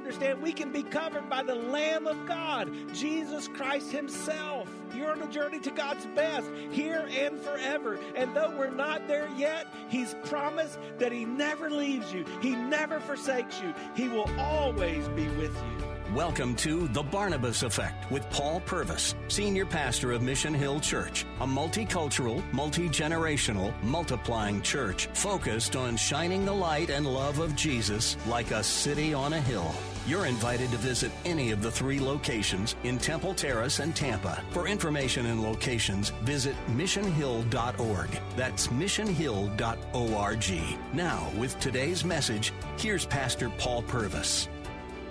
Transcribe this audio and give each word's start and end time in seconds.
Understand 0.00 0.40
we 0.40 0.54
can 0.54 0.72
be 0.72 0.82
covered 0.82 1.28
by 1.28 1.42
the 1.42 1.54
Lamb 1.54 2.06
of 2.06 2.26
God, 2.26 2.72
Jesus 2.94 3.48
Christ 3.48 3.92
Himself. 3.92 4.66
You're 4.94 5.10
on 5.10 5.20
a 5.20 5.26
journey 5.26 5.60
to 5.60 5.70
God's 5.70 6.06
best 6.16 6.50
here 6.70 7.06
and 7.10 7.38
forever. 7.38 7.98
And 8.16 8.34
though 8.34 8.50
we're 8.56 8.70
not 8.70 9.06
there 9.06 9.28
yet, 9.36 9.66
He's 9.90 10.16
promised 10.24 10.78
that 10.98 11.12
He 11.12 11.26
never 11.26 11.68
leaves 11.68 12.14
you, 12.14 12.24
He 12.40 12.52
never 12.52 12.98
forsakes 12.98 13.60
you, 13.60 13.74
He 13.94 14.08
will 14.08 14.28
always 14.38 15.06
be 15.08 15.28
with 15.28 15.54
you. 15.54 15.90
Welcome 16.14 16.56
to 16.56 16.88
The 16.88 17.04
Barnabas 17.04 17.62
Effect 17.62 18.10
with 18.10 18.28
Paul 18.30 18.60
Purvis, 18.60 19.14
Senior 19.28 19.64
Pastor 19.64 20.10
of 20.10 20.22
Mission 20.22 20.54
Hill 20.54 20.80
Church, 20.80 21.24
a 21.40 21.46
multicultural, 21.46 22.42
multi 22.52 22.88
generational, 22.88 23.80
multiplying 23.84 24.60
church 24.62 25.06
focused 25.12 25.76
on 25.76 25.96
shining 25.96 26.44
the 26.44 26.52
light 26.52 26.90
and 26.90 27.06
love 27.06 27.38
of 27.38 27.54
Jesus 27.54 28.16
like 28.26 28.50
a 28.50 28.64
city 28.64 29.14
on 29.14 29.34
a 29.34 29.40
hill. 29.40 29.72
You're 30.06 30.26
invited 30.26 30.70
to 30.70 30.78
visit 30.78 31.12
any 31.26 31.50
of 31.50 31.62
the 31.62 31.70
three 31.70 32.00
locations 32.00 32.74
in 32.84 32.98
Temple 32.98 33.34
Terrace 33.34 33.80
and 33.80 33.94
Tampa. 33.94 34.42
For 34.50 34.66
information 34.66 35.26
and 35.26 35.42
locations, 35.42 36.08
visit 36.22 36.56
missionhill.org. 36.68 38.08
That's 38.34 38.68
missionhill.org. 38.68 40.78
Now, 40.94 41.30
with 41.38 41.60
today's 41.60 42.04
message, 42.04 42.52
here's 42.78 43.04
Pastor 43.04 43.50
Paul 43.58 43.82
Purvis 43.82 44.48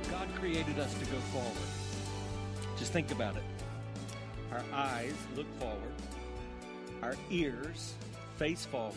God 0.09 0.27
created 0.35 0.79
us 0.79 0.93
to 0.95 1.05
go 1.05 1.17
forward. 1.31 1.69
Just 2.77 2.91
think 2.91 3.11
about 3.11 3.35
it. 3.35 3.43
Our 4.51 4.63
eyes 4.73 5.13
look 5.35 5.45
forward, 5.59 5.93
our 7.03 7.15
ears 7.29 7.93
face 8.37 8.65
forward. 8.65 8.95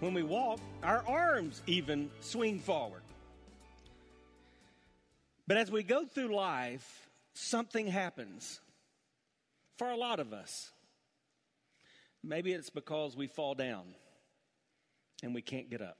When 0.00 0.12
we 0.12 0.22
walk, 0.22 0.60
our 0.82 1.02
arms 1.08 1.62
even 1.66 2.10
swing 2.20 2.60
forward. 2.60 3.00
But 5.48 5.56
as 5.56 5.70
we 5.70 5.82
go 5.82 6.04
through 6.04 6.36
life, 6.36 7.08
something 7.32 7.86
happens 7.86 8.60
for 9.78 9.88
a 9.88 9.96
lot 9.96 10.20
of 10.20 10.34
us. 10.34 10.70
Maybe 12.22 12.52
it's 12.52 12.68
because 12.68 13.16
we 13.16 13.28
fall 13.28 13.54
down 13.54 13.94
and 15.22 15.34
we 15.34 15.40
can't 15.40 15.70
get 15.70 15.80
up. 15.80 15.96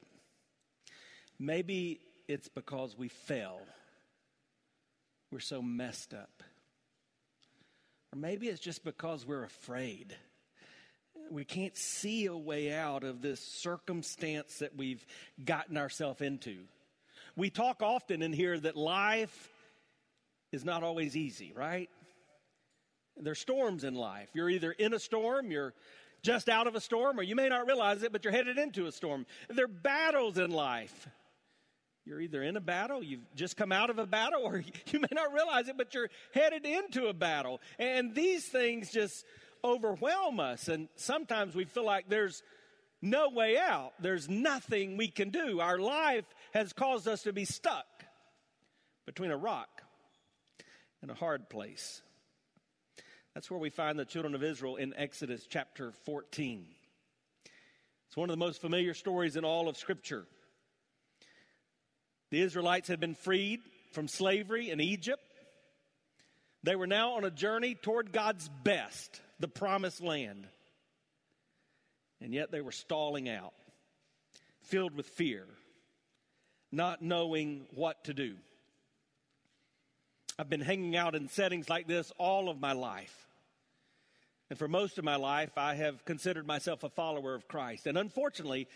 Maybe 1.39 2.01
it's 2.29 2.49
because 2.49 2.99
we 2.99 3.09
fell. 3.09 3.63
We're 5.33 5.41
so 5.41 5.63
messed 5.63 6.13
up. 6.13 6.43
Or 8.13 8.19
maybe 8.19 8.49
it's 8.49 8.61
just 8.61 8.85
because 8.85 9.27
we're 9.27 9.45
afraid. 9.45 10.15
We 11.31 11.47
can't 11.47 11.77
see 11.77 12.27
a 12.27 12.37
way 12.37 12.71
out 12.71 13.03
of 13.03 13.23
this 13.23 13.41
circumstance 13.41 14.59
that 14.59 14.77
we've 14.77 15.07
gotten 15.43 15.79
ourselves 15.79 16.21
into. 16.21 16.59
We 17.39 17.51
talk 17.51 17.83
often 17.83 18.21
in 18.21 18.33
here 18.33 18.59
that 18.59 18.77
life 18.77 19.49
is 20.51 20.65
not 20.65 20.83
always 20.83 21.17
easy, 21.17 21.53
right? 21.55 21.89
There's 23.17 23.39
storms 23.39 23.85
in 23.85 23.95
life. 23.95 24.29
You're 24.35 24.51
either 24.51 24.73
in 24.73 24.93
a 24.93 24.99
storm, 24.99 25.53
you're 25.53 25.73
just 26.25 26.49
out 26.49 26.67
of 26.67 26.75
a 26.75 26.81
storm, 26.81 27.17
or 27.17 27.23
you 27.23 27.37
may 27.37 27.49
not 27.49 27.65
realize 27.65 28.03
it, 28.03 28.11
but 28.11 28.25
you're 28.25 28.33
headed 28.33 28.59
into 28.59 28.87
a 28.87 28.93
storm. 28.93 29.25
There 29.49 29.67
are 29.67 29.69
battles 29.69 30.37
in 30.37 30.51
life. 30.51 31.09
You're 32.05 32.21
either 32.21 32.43
in 32.43 32.57
a 32.57 32.61
battle, 32.61 33.05
you've 33.05 33.33
just 33.37 33.57
come 33.57 33.71
out 33.71 33.91
of 33.91 34.01
a 34.01 34.07
battle, 34.07 34.43
or 34.45 34.65
you 34.87 34.99
may 34.99 35.07
not 35.13 35.33
realize 35.33 35.69
it, 35.69 35.77
but 35.77 35.95
you're 35.95 36.11
headed 36.35 36.67
into 36.67 37.07
a 37.07 37.13
battle. 37.13 37.61
And 37.79 38.17
these 38.17 38.47
things 38.47 38.91
just 38.91 39.25
overwhelm 39.63 40.41
us. 40.41 40.67
And 40.67 40.89
sometimes 40.97 41.55
we 41.55 41.67
feel 41.67 41.87
like 41.87 42.09
there's 42.09 42.43
no 43.01 43.31
way 43.31 43.57
out, 43.57 43.93
there's 44.01 44.29
nothing 44.29 44.97
we 44.97 45.09
can 45.09 45.31
do. 45.31 45.61
Our 45.61 45.79
life 45.79 46.25
has 46.53 46.73
caused 46.73 47.07
us 47.07 47.23
to 47.23 47.33
be 47.33 47.45
stuck 47.45 47.87
between 49.07 49.31
a 49.31 49.37
rock 49.37 49.83
and 51.01 51.11
a 51.11 51.15
hard 51.15 51.49
place. 51.49 52.03
That's 53.35 53.51
where 53.51 53.61
we 53.61 53.71
find 53.71 53.99
the 53.99 54.05
children 54.05 54.35
of 54.35 54.43
Israel 54.43 54.77
in 54.77 54.95
Exodus 54.97 55.47
chapter 55.49 55.93
14. 56.07 56.67
It's 58.09 58.17
one 58.17 58.31
of 58.31 58.37
the 58.37 58.45
most 58.45 58.61
familiar 58.61 58.95
stories 58.95 59.37
in 59.37 59.45
all 59.45 59.69
of 59.69 59.77
Scripture. 59.77 60.27
The 62.31 62.41
Israelites 62.41 62.89
had 62.89 63.01
been 63.01 63.15
freed 63.15 63.61
from 63.93 64.09
slavery 64.09 64.71
in 64.71 64.81
Egypt. 64.81 65.23
They 66.65 66.75
were 66.75 66.87
now 66.87 67.13
on 67.13 67.25
a 67.25 67.31
journey 67.31 67.75
toward 67.75 68.13
God's 68.13 68.51
best, 68.65 69.21
the 69.39 69.49
promised 69.49 70.03
land. 70.03 70.49
And 72.21 72.35
yet 72.35 72.51
they 72.51 72.61
were 72.61 72.73
stalling 72.73 73.29
out, 73.29 73.55
filled 74.63 74.97
with 74.97 75.07
fear, 75.07 75.47
not 76.73 77.01
knowing 77.03 77.67
what 77.75 78.05
to 78.05 78.15
do. 78.15 78.35
I've 80.39 80.51
been 80.51 80.61
hanging 80.61 80.97
out 80.97 81.15
in 81.15 81.29
settings 81.29 81.69
like 81.69 81.87
this 81.87 82.13
all 82.19 82.49
of 82.49 82.61
my 82.61 82.73
life. 82.73 83.27
And 84.51 84.59
for 84.59 84.69
most 84.69 84.99
of 84.99 85.05
my 85.05 85.17
life, 85.17 85.57
I 85.57 85.75
have 85.75 86.05
considered 86.05 86.47
myself 86.47 86.83
a 86.83 86.89
follower 86.89 87.35
of 87.35 87.49
Christ. 87.49 87.87
And 87.87 87.99
unfortunately, 87.99 88.69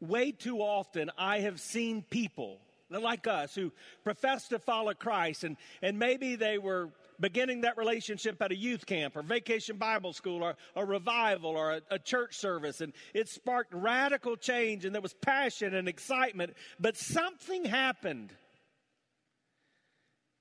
way 0.00 0.32
too 0.32 0.58
often, 0.58 1.10
I 1.16 1.40
have 1.40 1.60
seen 1.60 2.02
people 2.02 2.60
like 2.90 3.26
us 3.26 3.54
who 3.54 3.72
profess 4.02 4.48
to 4.48 4.58
follow 4.58 4.94
Christ 4.94 5.44
and, 5.44 5.56
and 5.80 5.98
maybe 5.98 6.34
they 6.34 6.58
were 6.58 6.90
beginning 7.20 7.60
that 7.62 7.76
relationship 7.76 8.40
at 8.40 8.50
a 8.50 8.56
youth 8.56 8.86
camp 8.86 9.16
or 9.16 9.22
vacation 9.22 9.76
Bible 9.76 10.12
school 10.12 10.42
or 10.42 10.56
a 10.74 10.84
revival 10.84 11.50
or 11.50 11.72
a, 11.72 11.82
a, 11.90 11.98
church 11.98 12.36
service. 12.36 12.80
And 12.80 12.92
it 13.14 13.28
sparked 13.28 13.74
radical 13.74 14.36
change 14.36 14.84
and 14.84 14.94
there 14.94 15.02
was 15.02 15.14
passion 15.14 15.74
and 15.74 15.88
excitement. 15.88 16.54
But 16.78 16.96
something 16.96 17.64
happened. 17.64 18.32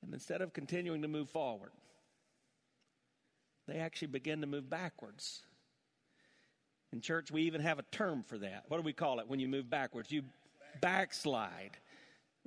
And 0.02 0.14
instead 0.14 0.42
of 0.42 0.54
continuing 0.54 1.02
to 1.02 1.08
move 1.08 1.30
forward, 1.30 1.72
they 3.68 3.78
actually 3.78 4.08
began 4.08 4.42
to 4.42 4.48
move 4.48 4.70
backwards. 4.70 5.44
In 6.92 7.02
church, 7.02 7.30
we 7.32 7.44
even 7.44 7.62
have 7.62 7.78
a 7.78 7.84
term 7.92 8.24
for 8.24 8.38
that. 8.40 8.64
What 8.68 8.78
do 8.78 8.84
we 8.84 8.94
call 8.94 9.20
it 9.20 9.28
when 9.28 9.40
you 9.40 9.48
move 9.48 9.70
backwards? 9.70 10.12
You 10.12 10.24
backslide. 10.82 11.78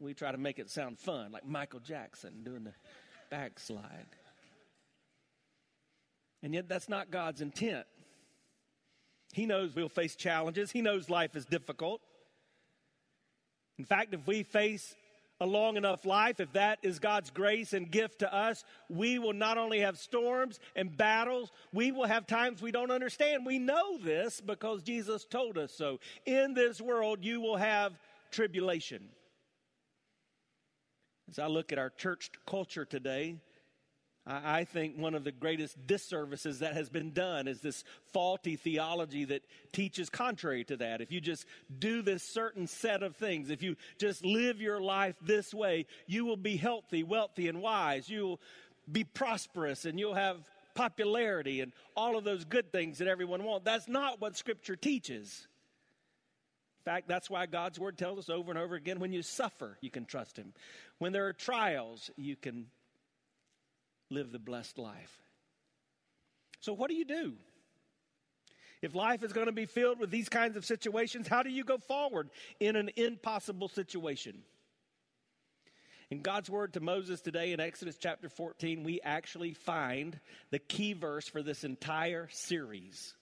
We 0.01 0.15
try 0.15 0.33
to 0.33 0.39
make 0.39 0.59
it 0.59 0.69
sound 0.69 0.99
fun, 0.99 1.31
like 1.31 1.47
Michael 1.47 1.79
Jackson 1.79 2.43
doing 2.43 2.65
the 2.65 2.73
backslide. 3.31 4.07
And 6.43 6.55
yet, 6.55 6.69
that's 6.69 6.89
not 6.89 7.11
God's 7.11 7.41
intent. 7.41 7.87
He 9.33 9.47
knows 9.47 9.75
we'll 9.75 9.89
face 9.89 10.17
challenges, 10.17 10.71
He 10.71 10.83
knows 10.83 11.09
life 11.09 11.37
is 11.37 11.45
difficult. 11.45 12.01
In 13.79 13.85
fact, 13.85 14.15
if 14.15 14.27
we 14.27 14.43
face 14.43 14.95
a 15.41 15.47
long 15.47 15.77
enough 15.77 16.05
life, 16.05 16.39
if 16.39 16.53
that 16.53 16.79
is 16.83 17.01
God's 17.01 17.31
grace 17.31 17.73
and 17.73 17.91
gift 17.91 18.21
to 18.21 18.33
us, 18.33 18.65
we 18.89 19.19
will 19.19 19.33
not 19.33 19.59
only 19.59 19.81
have 19.81 19.99
storms 19.99 20.61
and 20.77 20.97
battles, 20.97 21.51
we 21.73 21.91
will 21.91 22.07
have 22.07 22.27
times 22.29 22.63
we 22.63 22.71
don't 22.71 22.93
understand. 22.93 23.45
We 23.45 23.59
know 23.59 23.99
this 23.99 24.41
because 24.41 24.83
Jesus 24.83 25.25
told 25.25 25.59
us 25.59 25.73
so. 25.73 25.99
In 26.27 26.55
this 26.55 26.81
world, 26.81 27.25
you 27.25 27.41
will 27.41 27.57
have 27.57 27.99
tribulation. 28.31 29.09
As 31.29 31.41
I 31.41 31.47
look 31.47 31.73
at 31.73 31.79
our 31.79 31.91
church 31.91 32.31
culture 32.47 32.85
today, 32.85 33.37
I 34.25 34.65
think 34.65 34.97
one 34.97 35.15
of 35.17 35.25
the 35.25 35.33
greatest 35.33 35.85
disservices 35.85 36.61
that 36.61 36.75
has 36.75 36.89
been 36.89 37.13
done 37.13 37.49
is 37.49 37.61
this 37.61 37.83
faulty 38.13 38.55
theology 38.55 39.25
that 39.25 39.43
teaches 39.73 40.09
contrary 40.11 40.63
to 40.65 40.77
that. 40.77 41.01
If 41.01 41.11
you 41.11 41.21
just 41.21 41.45
do 41.77 42.03
this 42.03 42.23
certain 42.23 42.69
set 42.69 43.03
of 43.03 43.17
things, 43.17 43.51
if 43.51 43.65
you 43.65 43.75
just 43.99 44.25
live 44.25 44.61
your 44.61 44.81
life 44.81 45.17
this 45.23 45.53
way, 45.53 45.87
you 46.07 46.25
will 46.25 46.37
be 46.37 46.57
healthy, 46.57 47.03
wealthy, 47.03 47.49
and 47.49 47.61
wise. 47.61 48.09
You'll 48.09 48.41
be 48.91 49.03
prosperous 49.03 49.85
and 49.85 49.99
you'll 49.99 50.15
have 50.15 50.39
popularity 50.75 51.61
and 51.61 51.73
all 51.97 52.17
of 52.17 52.23
those 52.23 52.45
good 52.45 52.71
things 52.71 52.99
that 52.99 53.09
everyone 53.09 53.43
wants. 53.43 53.65
That's 53.65 53.89
not 53.89 54.21
what 54.21 54.37
Scripture 54.37 54.77
teaches. 54.77 55.49
In 56.87 56.93
fact, 56.93 57.09
that's 57.09 57.29
why 57.29 57.47
God's 57.47 57.79
word 57.79 57.99
tells 57.99 58.21
us 58.21 58.29
over 58.29 58.53
and 58.53 58.59
over 58.59 58.77
again 58.77 59.01
when 59.01 59.13
you 59.13 59.23
suffer, 59.23 59.79
you 59.81 59.91
can 59.91 60.05
trust 60.05 60.37
Him. 60.37 60.53
When 60.99 61.13
there 61.13 61.27
are 61.27 61.33
trials, 61.33 62.09
you 62.17 62.37
can 62.37 62.67
live 64.13 64.33
the 64.33 64.39
blessed 64.39 64.79
life. 64.79 65.21
So, 66.61 66.73
what 66.73 66.89
do 66.89 66.95
you 66.95 67.05
do? 67.05 67.33
If 68.83 68.95
life 68.95 69.23
is 69.23 69.33
going 69.33 69.47
to 69.47 69.53
be 69.53 69.67
filled 69.67 70.01
with 70.01 70.11
these 70.11 70.29
kinds 70.29 70.57
of 70.57 70.65
situations, 70.65 71.29
how 71.29 71.43
do 71.43 71.51
you 71.51 71.65
go 71.65 71.79
forward 71.79 72.31
in 72.59 72.75
an 72.75 72.91
impossible 72.97 73.69
situation? 73.69 74.43
In 76.11 76.21
God's 76.21 76.51
word 76.51 76.75
to 76.75 76.81
Moses 76.81 77.21
today 77.21 77.53
in 77.53 77.61
Exodus 77.61 77.97
chapter 77.97 78.29
14, 78.29 78.83
we 78.83 79.01
actually 79.03 79.55
find 79.55 80.21
the 80.51 80.59
key 80.59 80.93
verse 80.93 81.27
for 81.27 81.43
this 81.43 81.65
entire 81.65 82.29
series. 82.31 83.15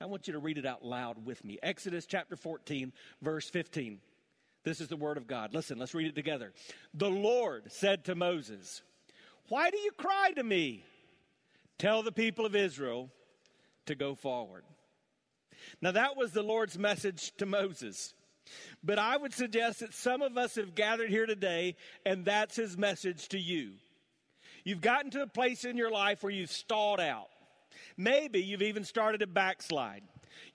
I 0.00 0.06
want 0.06 0.26
you 0.26 0.32
to 0.32 0.40
read 0.40 0.58
it 0.58 0.66
out 0.66 0.84
loud 0.84 1.24
with 1.24 1.44
me. 1.44 1.58
Exodus 1.62 2.06
chapter 2.06 2.34
14, 2.34 2.92
verse 3.20 3.48
15. 3.48 4.00
This 4.64 4.80
is 4.80 4.88
the 4.88 4.96
word 4.96 5.16
of 5.16 5.28
God. 5.28 5.54
Listen, 5.54 5.78
let's 5.78 5.94
read 5.94 6.08
it 6.08 6.16
together. 6.16 6.52
The 6.92 7.10
Lord 7.10 7.70
said 7.70 8.06
to 8.06 8.14
Moses, 8.14 8.82
Why 9.52 9.68
do 9.68 9.76
you 9.76 9.90
cry 9.92 10.32
to 10.36 10.42
me? 10.42 10.82
Tell 11.76 12.02
the 12.02 12.10
people 12.10 12.46
of 12.46 12.56
Israel 12.56 13.10
to 13.84 13.94
go 13.94 14.14
forward. 14.14 14.64
Now, 15.82 15.90
that 15.90 16.16
was 16.16 16.32
the 16.32 16.42
Lord's 16.42 16.78
message 16.78 17.32
to 17.36 17.44
Moses. 17.44 18.14
But 18.82 18.98
I 18.98 19.14
would 19.14 19.34
suggest 19.34 19.80
that 19.80 19.92
some 19.92 20.22
of 20.22 20.38
us 20.38 20.54
have 20.54 20.74
gathered 20.74 21.10
here 21.10 21.26
today, 21.26 21.76
and 22.06 22.24
that's 22.24 22.56
his 22.56 22.78
message 22.78 23.28
to 23.28 23.38
you. 23.38 23.72
You've 24.64 24.80
gotten 24.80 25.10
to 25.10 25.22
a 25.22 25.26
place 25.26 25.66
in 25.66 25.76
your 25.76 25.90
life 25.90 26.22
where 26.22 26.32
you've 26.32 26.50
stalled 26.50 26.98
out. 26.98 27.28
Maybe 27.98 28.40
you've 28.40 28.62
even 28.62 28.84
started 28.84 29.18
to 29.18 29.26
backslide. 29.26 30.04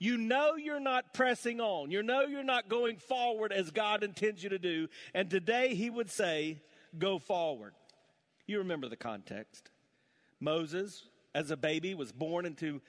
You 0.00 0.16
know 0.16 0.56
you're 0.56 0.80
not 0.80 1.14
pressing 1.14 1.60
on. 1.60 1.92
You 1.92 2.02
know 2.02 2.22
you're 2.22 2.42
not 2.42 2.68
going 2.68 2.96
forward 2.96 3.52
as 3.52 3.70
God 3.70 4.02
intends 4.02 4.42
you 4.42 4.48
to 4.48 4.58
do. 4.58 4.88
And 5.14 5.30
today 5.30 5.76
he 5.76 5.88
would 5.88 6.10
say, 6.10 6.62
go 6.98 7.20
forward. 7.20 7.74
You 8.48 8.58
remember 8.58 8.88
the 8.88 8.96
context. 8.96 9.70
Moses, 10.40 11.04
as 11.34 11.50
a 11.50 11.56
baby, 11.56 11.94
was 11.94 12.10
born 12.10 12.46
into 12.46 12.80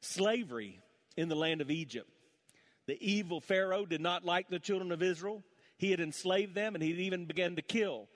slavery 0.00 0.80
in 1.16 1.28
the 1.28 1.36
land 1.36 1.60
of 1.60 1.70
Egypt. 1.70 2.10
The 2.86 2.98
evil 3.00 3.40
Pharaoh 3.40 3.86
did 3.86 4.00
not 4.00 4.24
like 4.24 4.48
the 4.48 4.58
children 4.58 4.92
of 4.92 5.02
Israel. 5.02 5.42
He 5.78 5.92
had 5.92 6.00
enslaved 6.00 6.54
them 6.54 6.74
and 6.74 6.82
he 6.82 6.90
even 6.90 7.24
began 7.26 7.56
to 7.56 7.62
kill 7.62 8.08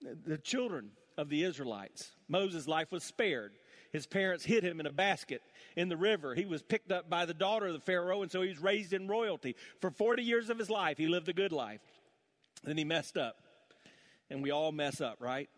the 0.00 0.38
children 0.38 0.90
of 1.18 1.28
the 1.28 1.42
Israelites. 1.42 2.12
Moses' 2.28 2.68
life 2.68 2.92
was 2.92 3.02
spared. 3.02 3.52
His 3.92 4.06
parents 4.06 4.44
hid 4.44 4.64
him 4.64 4.80
in 4.80 4.86
a 4.86 4.92
basket 4.92 5.42
in 5.76 5.88
the 5.88 5.96
river. 5.96 6.34
He 6.34 6.44
was 6.44 6.62
picked 6.62 6.92
up 6.92 7.10
by 7.10 7.26
the 7.26 7.34
daughter 7.34 7.66
of 7.66 7.74
the 7.74 7.80
Pharaoh, 7.80 8.22
and 8.22 8.30
so 8.30 8.42
he 8.42 8.48
was 8.48 8.58
raised 8.58 8.92
in 8.92 9.08
royalty. 9.08 9.56
For 9.80 9.90
40 9.90 10.22
years 10.22 10.50
of 10.50 10.58
his 10.58 10.68
life, 10.68 10.98
he 10.98 11.06
lived 11.06 11.28
a 11.28 11.32
good 11.32 11.52
life. 11.52 11.80
Then 12.64 12.76
he 12.76 12.84
messed 12.84 13.16
up. 13.16 13.36
And 14.30 14.42
we 14.42 14.50
all 14.50 14.72
mess 14.72 15.00
up, 15.00 15.18
right? 15.20 15.48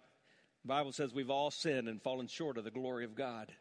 The 0.67 0.73
Bible 0.75 0.91
says 0.91 1.15
we've 1.15 1.31
all 1.31 1.53
sinned 1.53 1.87
and 1.87 2.03
fallen 2.03 2.27
short 2.27 2.59
of 2.59 2.65
the 2.65 2.73
glory 2.73 3.05
of 3.05 3.15
God. 3.15 3.53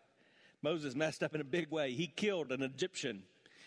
Moses 0.64 0.96
messed 0.96 1.22
up 1.22 1.36
in 1.36 1.42
a 1.42 1.44
big 1.44 1.70
way. 1.70 1.92
He 1.92 2.08
killed 2.08 2.52
an 2.52 2.64
Egyptian. 2.64 3.22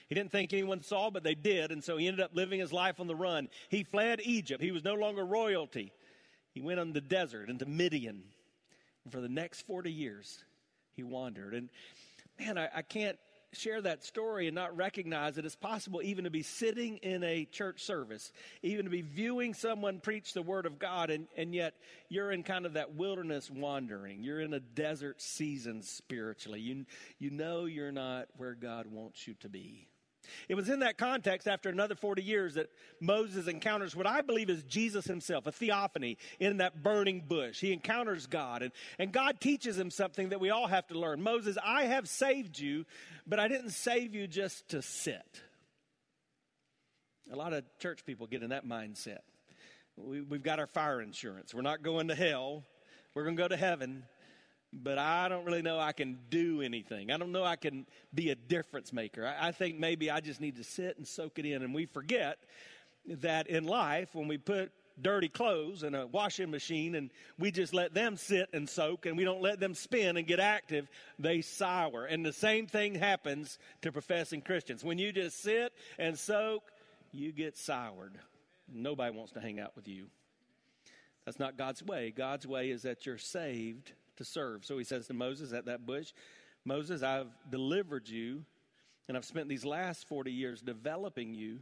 He 0.08 0.16
didn't 0.16 0.32
think 0.32 0.52
anyone 0.52 0.82
saw, 0.82 1.08
but 1.08 1.22
they 1.22 1.36
did, 1.36 1.70
and 1.70 1.84
so 1.84 1.96
he 1.96 2.08
ended 2.08 2.24
up 2.24 2.34
living 2.34 2.58
his 2.58 2.72
life 2.72 2.98
on 2.98 3.06
the 3.06 3.14
run. 3.14 3.48
He 3.68 3.84
fled 3.84 4.20
Egypt. 4.24 4.60
He 4.60 4.72
was 4.72 4.82
no 4.82 4.94
longer 4.94 5.24
royalty. 5.24 5.92
He 6.50 6.60
went 6.60 6.80
on 6.80 6.92
the 6.92 7.00
desert 7.00 7.48
into 7.48 7.64
Midian. 7.64 8.24
And 9.04 9.12
for 9.12 9.20
the 9.20 9.28
next 9.28 9.60
40 9.68 9.92
years, 9.92 10.42
he 10.96 11.04
wandered. 11.04 11.54
And 11.54 11.70
man, 12.40 12.58
I, 12.58 12.68
I 12.74 12.82
can't 12.82 13.20
share 13.52 13.80
that 13.80 14.04
story 14.04 14.46
and 14.46 14.54
not 14.54 14.76
recognize 14.76 15.36
that 15.36 15.44
it's 15.44 15.56
possible 15.56 16.02
even 16.02 16.24
to 16.24 16.30
be 16.30 16.42
sitting 16.42 16.98
in 16.98 17.22
a 17.24 17.44
church 17.46 17.82
service, 17.82 18.32
even 18.62 18.84
to 18.84 18.90
be 18.90 19.02
viewing 19.02 19.54
someone 19.54 20.00
preach 20.00 20.34
the 20.34 20.42
word 20.42 20.66
of 20.66 20.78
God, 20.78 21.10
and, 21.10 21.26
and 21.36 21.54
yet 21.54 21.74
you're 22.08 22.30
in 22.30 22.42
kind 22.42 22.66
of 22.66 22.74
that 22.74 22.94
wilderness 22.94 23.50
wandering. 23.50 24.22
You're 24.22 24.40
in 24.40 24.52
a 24.54 24.60
desert 24.60 25.20
season 25.22 25.82
spiritually. 25.82 26.60
You, 26.60 26.84
you 27.18 27.30
know 27.30 27.64
you're 27.64 27.92
not 27.92 28.28
where 28.36 28.54
God 28.54 28.86
wants 28.86 29.26
you 29.26 29.34
to 29.40 29.48
be. 29.48 29.88
It 30.48 30.54
was 30.54 30.68
in 30.68 30.80
that 30.80 30.98
context, 30.98 31.48
after 31.48 31.68
another 31.68 31.94
40 31.94 32.22
years, 32.22 32.54
that 32.54 32.70
Moses 33.00 33.46
encounters 33.46 33.94
what 33.94 34.06
I 34.06 34.20
believe 34.20 34.50
is 34.50 34.62
Jesus 34.64 35.04
himself, 35.04 35.46
a 35.46 35.52
theophany 35.52 36.18
in 36.40 36.58
that 36.58 36.82
burning 36.82 37.22
bush. 37.26 37.60
He 37.60 37.72
encounters 37.72 38.26
God, 38.26 38.62
and, 38.62 38.72
and 38.98 39.12
God 39.12 39.40
teaches 39.40 39.78
him 39.78 39.90
something 39.90 40.30
that 40.30 40.40
we 40.40 40.50
all 40.50 40.66
have 40.66 40.86
to 40.88 40.98
learn. 40.98 41.22
Moses, 41.22 41.56
I 41.64 41.84
have 41.84 42.08
saved 42.08 42.58
you, 42.58 42.84
but 43.26 43.38
I 43.38 43.48
didn't 43.48 43.70
save 43.70 44.14
you 44.14 44.26
just 44.26 44.68
to 44.70 44.82
sit. 44.82 45.42
A 47.32 47.36
lot 47.36 47.52
of 47.52 47.64
church 47.78 48.06
people 48.06 48.26
get 48.26 48.42
in 48.42 48.50
that 48.50 48.66
mindset. 48.66 49.18
We, 49.96 50.20
we've 50.20 50.42
got 50.42 50.58
our 50.60 50.66
fire 50.66 51.02
insurance. 51.02 51.52
We're 51.52 51.62
not 51.62 51.82
going 51.82 52.08
to 52.08 52.14
hell, 52.14 52.64
we're 53.14 53.24
going 53.24 53.36
to 53.36 53.42
go 53.42 53.48
to 53.48 53.56
heaven 53.56 54.04
but 54.72 54.98
I 54.98 55.28
don't 55.28 55.44
really 55.44 55.62
know 55.62 55.78
I 55.78 55.92
can 55.92 56.18
do 56.30 56.60
anything. 56.60 57.10
I 57.10 57.16
don't 57.16 57.32
know 57.32 57.44
I 57.44 57.56
can 57.56 57.86
be 58.14 58.30
a 58.30 58.34
difference 58.34 58.92
maker. 58.92 59.26
I, 59.26 59.48
I, 59.48 59.52
think 59.52 59.78
maybe 59.78 60.10
I 60.10 60.20
just 60.20 60.40
need 60.40 60.56
to 60.56 60.64
sit 60.64 60.98
and 60.98 61.06
soak 61.06 61.38
it 61.38 61.46
in. 61.46 61.62
And 61.62 61.74
we 61.74 61.86
forget 61.86 62.38
that 63.06 63.46
in 63.46 63.64
life, 63.64 64.14
when 64.14 64.28
we 64.28 64.36
put 64.36 64.70
dirty 65.00 65.28
clothes 65.28 65.84
in 65.84 65.94
a 65.94 66.06
washing 66.06 66.50
machine 66.50 66.96
and 66.96 67.10
we 67.38 67.50
just 67.50 67.72
let 67.72 67.94
them 67.94 68.16
sit 68.16 68.48
and 68.52 68.68
soak 68.68 69.06
and 69.06 69.16
we 69.16 69.24
don't 69.24 69.40
let 69.40 69.60
them 69.60 69.74
spin 69.74 70.16
and 70.16 70.26
get 70.26 70.40
active, 70.40 70.88
they 71.18 71.40
sour. 71.40 72.04
And 72.04 72.24
the 72.24 72.32
same 72.32 72.66
thing 72.66 72.94
happens 72.94 73.58
to 73.82 73.92
professing 73.92 74.42
Christians. 74.42 74.84
When 74.84 74.98
you 74.98 75.12
just 75.12 75.40
sit 75.40 75.72
and 75.98 76.18
soak, 76.18 76.62
you 77.12 77.32
get 77.32 77.56
soured. 77.56 78.18
Nobody 78.70 79.16
wants 79.16 79.32
to 79.32 79.40
hang 79.40 79.60
out 79.60 79.74
with 79.76 79.88
you. 79.88 80.06
That's 81.24 81.38
not 81.38 81.56
God's 81.56 81.82
way. 81.82 82.12
God's 82.14 82.46
way 82.46 82.70
is 82.70 82.82
that 82.82 83.06
you're 83.06 83.18
saved 83.18 83.92
to 84.18 84.24
serve. 84.24 84.64
So 84.64 84.78
he 84.78 84.84
says 84.84 85.06
to 85.08 85.14
Moses 85.14 85.52
at 85.52 85.64
that 85.66 85.86
bush, 85.86 86.12
Moses, 86.64 87.02
I've 87.02 87.30
delivered 87.50 88.08
you, 88.08 88.44
and 89.08 89.16
I've 89.16 89.24
spent 89.24 89.48
these 89.48 89.64
last 89.64 90.06
40 90.06 90.30
years 90.30 90.60
developing 90.60 91.34
you, 91.34 91.60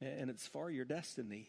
and 0.00 0.28
it's 0.28 0.46
for 0.46 0.70
your 0.70 0.84
destiny. 0.84 1.48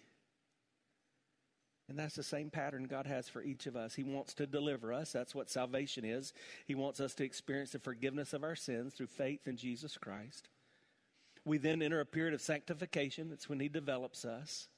And 1.89 1.99
that's 1.99 2.15
the 2.15 2.23
same 2.23 2.49
pattern 2.49 2.85
God 2.85 3.05
has 3.05 3.27
for 3.27 3.43
each 3.43 3.67
of 3.67 3.75
us. 3.75 3.93
He 3.93 4.03
wants 4.03 4.33
to 4.35 4.47
deliver 4.47 4.93
us. 4.93 5.11
That's 5.11 5.35
what 5.35 5.49
salvation 5.49 6.05
is. 6.05 6.31
He 6.65 6.73
wants 6.73 7.01
us 7.01 7.13
to 7.15 7.25
experience 7.25 7.71
the 7.71 7.79
forgiveness 7.79 8.31
of 8.31 8.45
our 8.45 8.55
sins 8.55 8.93
through 8.93 9.07
faith 9.07 9.45
in 9.45 9.57
Jesus 9.57 9.97
Christ. 9.97 10.47
We 11.43 11.57
then 11.57 11.81
enter 11.81 11.99
a 11.99 12.05
period 12.05 12.33
of 12.33 12.41
sanctification. 12.41 13.29
That's 13.29 13.49
when 13.49 13.59
He 13.59 13.67
develops 13.67 14.23
us. 14.23 14.69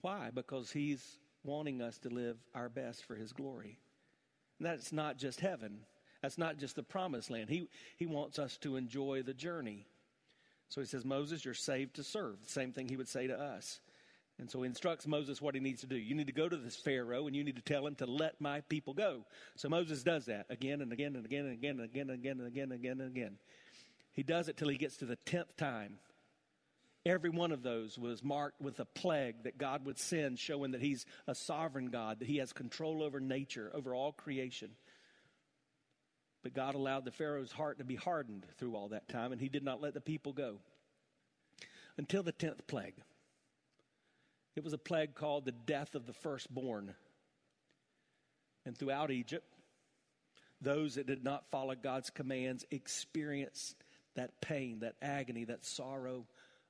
Why? 0.00 0.30
Because 0.32 0.70
He's 0.70 1.18
wanting 1.44 1.82
us 1.82 1.98
to 1.98 2.08
live 2.08 2.38
our 2.54 2.70
best 2.70 3.04
for 3.04 3.14
His 3.14 3.34
glory. 3.34 3.78
And 4.58 4.66
that's 4.66 4.92
not 4.92 5.18
just 5.18 5.40
heaven. 5.40 5.80
That's 6.22 6.38
not 6.38 6.58
just 6.58 6.76
the 6.76 6.82
promised 6.82 7.30
land. 7.30 7.50
He, 7.50 7.68
he 7.96 8.06
wants 8.06 8.38
us 8.38 8.56
to 8.58 8.76
enjoy 8.76 9.22
the 9.22 9.34
journey. 9.34 9.86
So 10.68 10.80
he 10.80 10.86
says, 10.86 11.04
Moses, 11.04 11.44
you're 11.44 11.54
saved 11.54 11.96
to 11.96 12.02
serve. 12.02 12.42
The 12.42 12.50
same 12.50 12.72
thing 12.72 12.88
he 12.88 12.96
would 12.96 13.08
say 13.08 13.26
to 13.26 13.38
us. 13.38 13.80
And 14.38 14.50
so 14.50 14.62
he 14.62 14.66
instructs 14.66 15.06
Moses 15.06 15.40
what 15.40 15.54
he 15.54 15.60
needs 15.60 15.80
to 15.80 15.86
do. 15.86 15.96
You 15.96 16.14
need 16.14 16.26
to 16.26 16.32
go 16.32 16.48
to 16.48 16.56
this 16.56 16.76
Pharaoh 16.76 17.26
and 17.26 17.34
you 17.34 17.42
need 17.42 17.56
to 17.56 17.62
tell 17.62 17.86
him 17.86 17.94
to 17.96 18.06
let 18.06 18.40
my 18.40 18.60
people 18.62 18.92
go. 18.92 19.24
So 19.54 19.68
Moses 19.68 20.02
does 20.02 20.26
that 20.26 20.46
again 20.50 20.82
and 20.82 20.92
again 20.92 21.16
and 21.16 21.24
again 21.24 21.46
and 21.46 21.54
again 21.54 21.80
and 21.80 21.84
again 21.84 22.10
and 22.10 22.18
again 22.18 22.38
and 22.40 22.46
again 22.46 22.62
and 22.64 22.72
again. 22.72 23.00
And 23.00 23.16
again. 23.16 23.38
He 24.12 24.22
does 24.22 24.48
it 24.48 24.56
till 24.56 24.68
he 24.68 24.76
gets 24.78 24.96
to 24.98 25.04
the 25.04 25.16
tenth 25.16 25.56
time. 25.56 25.98
Every 27.06 27.30
one 27.30 27.52
of 27.52 27.62
those 27.62 27.96
was 27.96 28.24
marked 28.24 28.60
with 28.60 28.80
a 28.80 28.84
plague 28.84 29.44
that 29.44 29.58
God 29.58 29.86
would 29.86 29.96
send, 29.96 30.40
showing 30.40 30.72
that 30.72 30.82
He's 30.82 31.06
a 31.28 31.36
sovereign 31.36 31.86
God, 31.86 32.18
that 32.18 32.26
He 32.26 32.38
has 32.38 32.52
control 32.52 33.00
over 33.00 33.20
nature, 33.20 33.70
over 33.72 33.94
all 33.94 34.10
creation. 34.10 34.70
But 36.42 36.52
God 36.52 36.74
allowed 36.74 37.04
the 37.04 37.12
Pharaoh's 37.12 37.52
heart 37.52 37.78
to 37.78 37.84
be 37.84 37.94
hardened 37.94 38.44
through 38.58 38.74
all 38.74 38.88
that 38.88 39.08
time, 39.08 39.30
and 39.30 39.40
He 39.40 39.48
did 39.48 39.62
not 39.62 39.80
let 39.80 39.94
the 39.94 40.00
people 40.00 40.32
go 40.32 40.58
until 41.96 42.24
the 42.24 42.32
tenth 42.32 42.66
plague. 42.66 42.96
It 44.56 44.64
was 44.64 44.72
a 44.72 44.78
plague 44.78 45.14
called 45.14 45.44
the 45.44 45.52
death 45.52 45.94
of 45.94 46.06
the 46.06 46.12
firstborn. 46.12 46.92
And 48.64 48.76
throughout 48.76 49.12
Egypt, 49.12 49.46
those 50.60 50.96
that 50.96 51.06
did 51.06 51.22
not 51.22 51.50
follow 51.52 51.76
God's 51.76 52.10
commands 52.10 52.64
experienced 52.72 53.76
that 54.16 54.40
pain, 54.40 54.80
that 54.80 54.96
agony, 55.00 55.44
that 55.44 55.64
sorrow, 55.64 56.26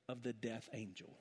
of 0.09 0.23
the 0.23 0.33
death 0.33 0.69
angel. 0.73 1.17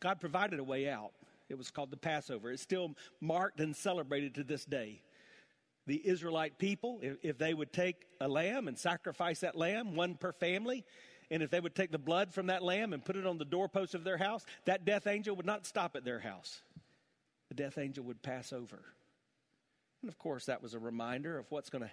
God 0.00 0.20
provided 0.20 0.58
a 0.58 0.64
way 0.64 0.88
out. 0.88 1.12
It 1.48 1.58
was 1.58 1.70
called 1.70 1.90
the 1.90 1.96
Passover. 1.96 2.50
It's 2.50 2.62
still 2.62 2.94
marked 3.20 3.60
and 3.60 3.74
celebrated 3.74 4.34
to 4.36 4.44
this 4.44 4.64
day. 4.64 5.02
The 5.86 6.06
Israelite 6.06 6.58
people, 6.58 7.00
if, 7.02 7.38
they 7.38 7.54
would 7.54 7.72
take 7.72 8.06
a 8.20 8.28
lamb 8.28 8.68
and 8.68 8.78
sacrifice 8.78 9.40
that 9.40 9.56
lamb, 9.56 9.96
one 9.96 10.14
per 10.14 10.32
family, 10.32 10.84
and 11.30 11.42
if 11.42 11.50
they 11.50 11.58
would 11.58 11.74
take 11.74 11.90
the 11.90 11.98
blood 11.98 12.32
from 12.32 12.46
that 12.46 12.62
lamb 12.62 12.92
and 12.92 13.04
put 13.04 13.16
it 13.16 13.26
on 13.26 13.38
the 13.38 13.44
doorpost 13.44 13.94
of 13.94 14.04
their 14.04 14.18
house, 14.18 14.44
that 14.66 14.84
death 14.84 15.06
angel 15.06 15.34
would 15.36 15.46
not 15.46 15.66
stop 15.66 15.96
at 15.96 16.04
their 16.04 16.20
house. 16.20 16.62
The 17.48 17.54
death 17.54 17.78
angel 17.78 18.04
would 18.04 18.22
pass 18.22 18.52
over. 18.52 18.80
And 20.02 20.08
of 20.08 20.18
course, 20.18 20.46
that 20.46 20.62
was 20.62 20.74
a 20.74 20.78
reminder 20.78 21.38
of 21.38 21.46
what's 21.50 21.70
going 21.70 21.84
to 21.84 21.90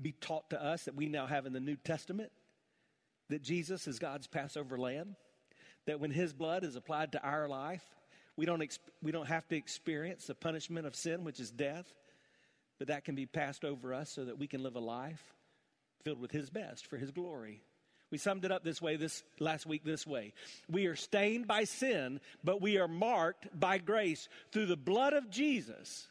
be 0.00 0.12
taught 0.12 0.50
to 0.50 0.62
us 0.62 0.84
that 0.84 0.94
we 0.94 1.06
now 1.06 1.26
have 1.26 1.46
in 1.46 1.52
the 1.52 1.60
New 1.60 1.76
Testament 1.76 2.32
that 3.28 3.42
Jesus 3.42 3.86
is 3.86 3.98
God's 3.98 4.26
Passover 4.26 4.78
lamb, 4.78 5.16
that 5.86 6.00
when 6.00 6.10
his 6.10 6.32
blood 6.32 6.64
is 6.64 6.76
applied 6.76 7.12
to 7.12 7.22
our 7.22 7.48
life, 7.48 7.82
we 8.36 8.46
don't, 8.46 8.78
we 9.02 9.12
don't 9.12 9.28
have 9.28 9.48
to 9.48 9.56
experience 9.56 10.26
the 10.26 10.34
punishment 10.34 10.86
of 10.86 10.94
sin, 10.94 11.24
which 11.24 11.40
is 11.40 11.50
death, 11.50 11.92
but 12.78 12.88
that 12.88 13.04
can 13.04 13.14
be 13.14 13.26
passed 13.26 13.64
over 13.64 13.92
us 13.92 14.10
so 14.10 14.24
that 14.24 14.38
we 14.38 14.46
can 14.46 14.62
live 14.62 14.76
a 14.76 14.80
life 14.80 15.22
filled 16.04 16.20
with 16.20 16.30
His 16.30 16.48
best 16.48 16.86
for 16.86 16.96
His 16.96 17.10
glory. 17.10 17.60
We 18.10 18.18
summed 18.18 18.44
it 18.44 18.52
up 18.52 18.64
this 18.64 18.80
way 18.80 18.96
this 18.96 19.22
last 19.38 19.66
week 19.66 19.84
this 19.84 20.06
way. 20.06 20.32
We 20.70 20.86
are 20.86 20.96
stained 20.96 21.46
by 21.46 21.64
sin, 21.64 22.20
but 22.42 22.62
we 22.62 22.78
are 22.78 22.88
marked 22.88 23.48
by 23.58 23.78
grace 23.78 24.28
through 24.52 24.66
the 24.66 24.76
blood 24.76 25.12
of 25.12 25.30
Jesus. 25.30 26.06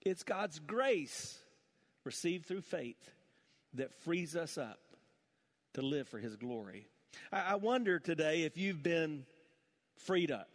It's 0.00 0.22
God's 0.22 0.58
grace 0.58 1.38
received 2.04 2.46
through 2.46 2.62
faith 2.62 3.10
that 3.74 3.92
frees 4.02 4.34
us 4.34 4.56
up 4.56 4.78
to 5.74 5.82
live 5.82 6.08
for 6.08 6.18
his 6.18 6.36
glory. 6.36 6.86
I, 7.32 7.40
I 7.40 7.54
wonder 7.56 7.98
today 7.98 8.42
if 8.42 8.56
you've 8.56 8.82
been 8.82 9.24
freed 9.96 10.30
up. 10.30 10.48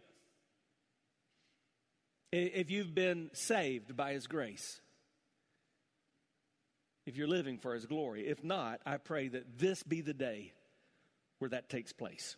If 2.31 2.69
you've 2.69 2.93
been 2.93 3.29
saved 3.33 3.95
by 3.95 4.13
his 4.13 4.27
grace 4.27 4.81
if 7.07 7.15
you're 7.15 7.27
living 7.27 7.57
for 7.57 7.73
his 7.73 7.85
glory. 7.85 8.27
If 8.27 8.43
not, 8.43 8.81
I 8.85 8.97
pray 8.97 9.29
that 9.29 9.57
this 9.57 9.81
be 9.81 10.01
the 10.01 10.13
day 10.13 10.51
where 11.39 11.49
that 11.49 11.69
takes 11.69 11.93
place. 11.93 12.35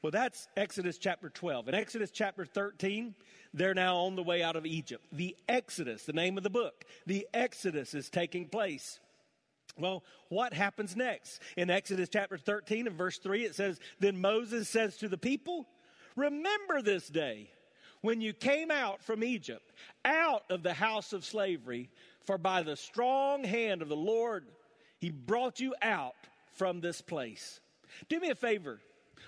Well, 0.00 0.10
that's 0.10 0.48
Exodus 0.56 0.96
chapter 0.96 1.28
12. 1.28 1.68
In 1.68 1.74
Exodus 1.74 2.10
chapter 2.10 2.46
13, 2.46 3.14
they're 3.52 3.74
now 3.74 3.98
on 3.98 4.16
the 4.16 4.22
way 4.22 4.42
out 4.42 4.56
of 4.56 4.64
Egypt. 4.64 5.04
The 5.12 5.36
Exodus, 5.48 6.04
the 6.04 6.12
name 6.14 6.38
of 6.38 6.44
the 6.44 6.50
book, 6.50 6.84
the 7.06 7.28
Exodus 7.34 7.92
is 7.92 8.08
taking 8.08 8.46
place. 8.46 9.00
Well, 9.78 10.02
what 10.28 10.52
happens 10.52 10.96
next? 10.96 11.40
In 11.56 11.70
Exodus 11.70 12.08
chapter 12.08 12.36
13 12.36 12.86
and 12.86 12.96
verse 12.96 13.18
3, 13.18 13.44
it 13.44 13.54
says, 13.54 13.78
Then 14.00 14.20
Moses 14.20 14.68
says 14.68 14.96
to 14.98 15.08
the 15.08 15.18
people, 15.18 15.66
Remember 16.16 16.82
this 16.82 17.06
day 17.08 17.50
when 18.00 18.20
you 18.20 18.32
came 18.32 18.70
out 18.70 19.02
from 19.02 19.22
Egypt, 19.24 19.72
out 20.04 20.42
of 20.50 20.62
the 20.62 20.74
house 20.74 21.12
of 21.12 21.24
slavery, 21.24 21.90
for 22.24 22.38
by 22.38 22.62
the 22.62 22.76
strong 22.76 23.44
hand 23.44 23.82
of 23.82 23.88
the 23.88 23.96
Lord, 23.96 24.46
he 24.98 25.10
brought 25.10 25.60
you 25.60 25.74
out 25.80 26.14
from 26.56 26.80
this 26.80 27.00
place. 27.00 27.60
Do 28.08 28.20
me 28.20 28.30
a 28.30 28.34
favor. 28.34 28.80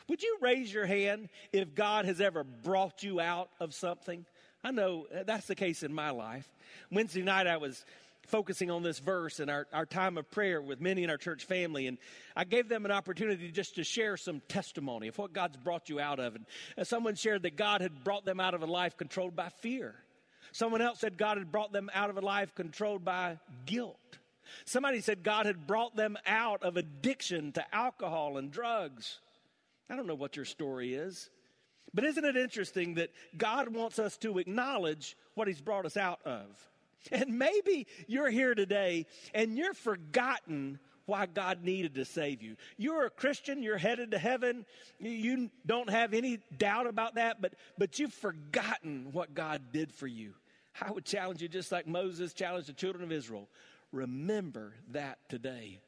Would 0.09 0.23
you 0.23 0.39
raise 0.41 0.73
your 0.73 0.87
hand 0.87 1.29
if 1.53 1.75
God 1.75 2.05
has 2.05 2.21
ever 2.21 2.45
brought 2.45 3.03
you 3.03 3.21
out 3.21 3.51
of 3.61 3.75
something? 3.75 4.27
I 4.63 4.73
know 4.73 5.07
that's 5.25 5.47
the 5.47 5.55
case 5.55 5.83
in 5.83 5.95
my 5.95 6.11
life. 6.11 6.49
Wednesday 6.91 7.23
night, 7.23 7.47
I 7.47 7.57
was 7.57 7.85
focusing 8.31 8.71
on 8.71 8.83
this 8.83 8.99
verse 8.99 9.41
and 9.41 9.51
our, 9.51 9.67
our 9.73 9.85
time 9.85 10.17
of 10.17 10.31
prayer 10.31 10.63
with 10.63 10.81
many 10.81 11.05
in 11.05 11.11
our 11.11 11.17
church 11.17 11.45
family. 11.45 11.87
And 11.87 11.99
I 12.37 12.45
gave 12.45 12.69
them 12.69 12.85
an 12.85 12.91
opportunity 12.91 13.51
just 13.51 13.75
to 13.75 13.85
share 13.85 14.17
some 14.17 14.41
testimony 14.49 15.09
of 15.09 15.19
what 15.19 15.33
God's 15.33 15.57
brought 15.57 15.89
you 15.89 16.01
out 16.01 16.21
of. 16.21 16.37
And 16.37 16.47
uh, 16.79 16.85
someone 16.85 17.17
shared 17.17 17.43
that 17.43 17.57
God 17.57 17.81
had 17.81 18.05
brought 18.05 18.25
them 18.25 18.41
out 18.41 18.55
of 18.55 18.63
a 18.63 18.67
life 18.67 18.97
controlled 18.97 19.37
by 19.37 19.49
fear. 19.49 19.95
Someone 20.53 20.81
else 20.81 21.01
said 21.01 21.19
God 21.19 21.37
had 21.37 21.53
brought 21.53 21.73
them 21.73 21.91
out 21.95 22.11
of 22.11 22.17
a 22.17 22.21
life 22.21 22.55
controlled 22.55 23.05
by 23.05 23.39
guilt. 23.67 24.19
Somebody 24.65 25.01
said 25.01 25.23
God 25.23 25.47
had 25.47 25.67
brought 25.67 25.97
them 25.97 26.17
out 26.27 26.63
of 26.63 26.77
addiction 26.77 27.53
to 27.53 27.75
alcohol 27.75 28.37
and 28.37 28.51
drugs. 28.51 29.21
I 29.89 29.97
don't 29.97 30.07
know 30.07 30.15
what 30.15 30.37
your 30.37 30.45
story 30.45 30.95
is, 30.95 31.31
but 31.95 32.05
isn't 32.05 32.25
it 32.25 32.37
interesting 32.37 32.95
that 32.95 33.11
God 33.37 33.69
wants 33.75 33.99
us 33.99 34.17
to 34.19 34.39
acknowledge 34.39 35.17
what 35.35 35.49
He's 35.49 35.61
brought 35.61 35.87
us 35.87 35.97
out 35.97 36.21
of? 36.25 36.70
And 37.11 37.39
maybe 37.39 37.87
you're 38.07 38.31
here 38.31 38.55
today 38.55 39.07
and 39.35 39.57
you're 39.57 39.75
forgotten 39.75 40.79
why 41.07 41.27
God 41.27 41.65
needed 41.65 41.95
to 41.97 42.05
save 42.05 42.43
you. 42.43 42.57
You're 42.77 43.07
a 43.07 43.11
Christian, 43.11 43.63
you're 43.63 43.79
headed 43.79 44.13
to 44.13 44.19
heaven. 44.19 44.65
You 45.01 45.51
don't 45.67 45.91
have 45.91 46.15
any 46.15 46.39
doubt 46.57 46.87
about 46.87 47.17
that, 47.17 47.43
but 47.43 47.55
but 47.77 47.99
you've 47.99 48.15
forgotten 48.15 49.09
what 49.13 49.35
God 49.35 49.73
did 49.73 49.93
for 49.93 50.07
you. 50.07 50.35
I 50.81 50.91
would 50.93 51.05
challenge 51.05 51.43
you 51.43 51.49
just 51.49 51.73
like 51.73 51.87
Moses 51.87 52.33
challenged 52.33 52.69
the 52.69 52.75
children 52.75 53.03
of 53.03 53.11
Israel. 53.11 53.49
Remember 53.93 54.75
that 54.93 55.19
today. 55.29 55.81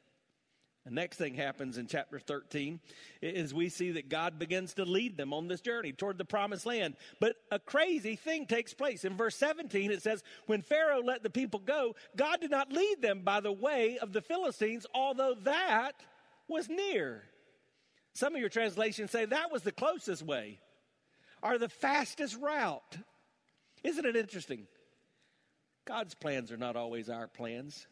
The 0.85 0.91
next 0.91 1.15
thing 1.15 1.33
happens 1.33 1.77
in 1.77 1.87
chapter 1.87 2.19
13 2.19 2.81
is 3.21 3.53
we 3.53 3.69
see 3.69 3.91
that 3.91 4.09
God 4.09 4.37
begins 4.37 4.73
to 4.73 4.83
lead 4.83 5.15
them 5.15 5.31
on 5.31 5.47
this 5.47 5.61
journey 5.61 5.93
toward 5.93 6.17
the 6.17 6.25
promised 6.25 6.65
land. 6.65 6.95
But 7.21 7.37
a 7.51 7.59
crazy 7.59 8.17
thing 8.17 8.47
takes 8.47 8.73
place. 8.73 9.05
In 9.05 9.15
verse 9.15 9.37
17, 9.37 9.91
it 9.91 10.01
says, 10.01 10.23
When 10.45 10.61
Pharaoh 10.61 11.01
let 11.01 11.23
the 11.23 11.29
people 11.29 11.61
go, 11.61 11.95
God 12.17 12.41
did 12.41 12.51
not 12.51 12.73
lead 12.73 13.01
them 13.01 13.21
by 13.21 13.39
the 13.39 13.51
way 13.51 13.97
of 13.97 14.11
the 14.11 14.21
Philistines, 14.21 14.85
although 14.93 15.35
that 15.43 15.93
was 16.49 16.67
near. 16.67 17.23
Some 18.13 18.35
of 18.35 18.41
your 18.41 18.49
translations 18.49 19.09
say 19.09 19.23
that 19.23 19.53
was 19.53 19.61
the 19.61 19.71
closest 19.71 20.21
way 20.21 20.59
or 21.41 21.57
the 21.57 21.69
fastest 21.69 22.37
route. 22.41 22.97
Isn't 23.83 24.05
it 24.05 24.17
interesting? 24.17 24.67
God's 25.85 26.13
plans 26.13 26.51
are 26.51 26.57
not 26.57 26.75
always 26.75 27.09
our 27.09 27.27
plans. 27.27 27.87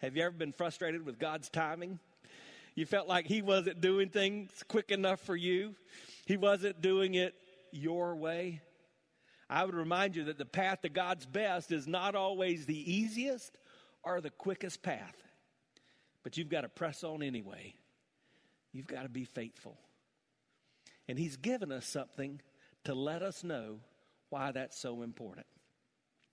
Have 0.00 0.16
you 0.16 0.22
ever 0.22 0.34
been 0.34 0.52
frustrated 0.52 1.04
with 1.04 1.18
God's 1.18 1.48
timing? 1.48 1.98
You 2.76 2.86
felt 2.86 3.08
like 3.08 3.26
He 3.26 3.42
wasn't 3.42 3.80
doing 3.80 4.10
things 4.10 4.50
quick 4.68 4.92
enough 4.92 5.20
for 5.20 5.34
you, 5.34 5.74
He 6.26 6.36
wasn't 6.36 6.80
doing 6.80 7.14
it 7.14 7.34
your 7.72 8.14
way. 8.14 8.60
I 9.48 9.64
would 9.64 9.74
remind 9.74 10.16
you 10.16 10.24
that 10.24 10.38
the 10.38 10.44
path 10.44 10.82
to 10.82 10.88
God's 10.88 11.24
best 11.24 11.70
is 11.72 11.86
not 11.86 12.14
always 12.14 12.66
the 12.66 12.92
easiest 12.92 13.56
or 14.02 14.20
the 14.20 14.30
quickest 14.30 14.82
path, 14.82 15.16
but 16.22 16.36
you've 16.36 16.48
got 16.48 16.62
to 16.62 16.68
press 16.68 17.02
on 17.02 17.22
anyway. 17.22 17.74
You've 18.72 18.88
got 18.88 19.04
to 19.04 19.08
be 19.08 19.24
faithful. 19.24 19.78
And 21.08 21.18
He's 21.18 21.36
given 21.36 21.72
us 21.72 21.86
something 21.86 22.40
to 22.84 22.94
let 22.94 23.22
us 23.22 23.42
know 23.42 23.78
why 24.28 24.52
that's 24.52 24.78
so 24.78 25.02
important. 25.02 25.46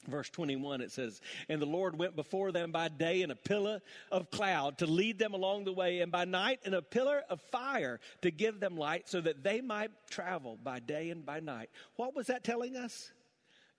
Verse 0.07 0.29
21, 0.29 0.81
it 0.81 0.91
says, 0.91 1.21
And 1.47 1.61
the 1.61 1.65
Lord 1.65 1.97
went 1.97 2.15
before 2.15 2.51
them 2.51 2.71
by 2.71 2.89
day 2.89 3.21
in 3.21 3.31
a 3.31 3.35
pillar 3.35 3.81
of 4.11 4.29
cloud 4.31 4.79
to 4.79 4.85
lead 4.85 5.17
them 5.17 5.33
along 5.33 5.63
the 5.63 5.71
way, 5.71 6.01
and 6.01 6.11
by 6.11 6.25
night 6.25 6.59
in 6.65 6.73
a 6.73 6.81
pillar 6.81 7.23
of 7.29 7.41
fire 7.51 7.99
to 8.21 8.31
give 8.31 8.59
them 8.59 8.77
light 8.77 9.07
so 9.07 9.21
that 9.21 9.43
they 9.43 9.61
might 9.61 9.91
travel 10.09 10.57
by 10.61 10.79
day 10.79 11.09
and 11.09 11.25
by 11.25 11.39
night. 11.39 11.69
What 11.95 12.15
was 12.15 12.27
that 12.27 12.43
telling 12.43 12.75
us? 12.75 13.11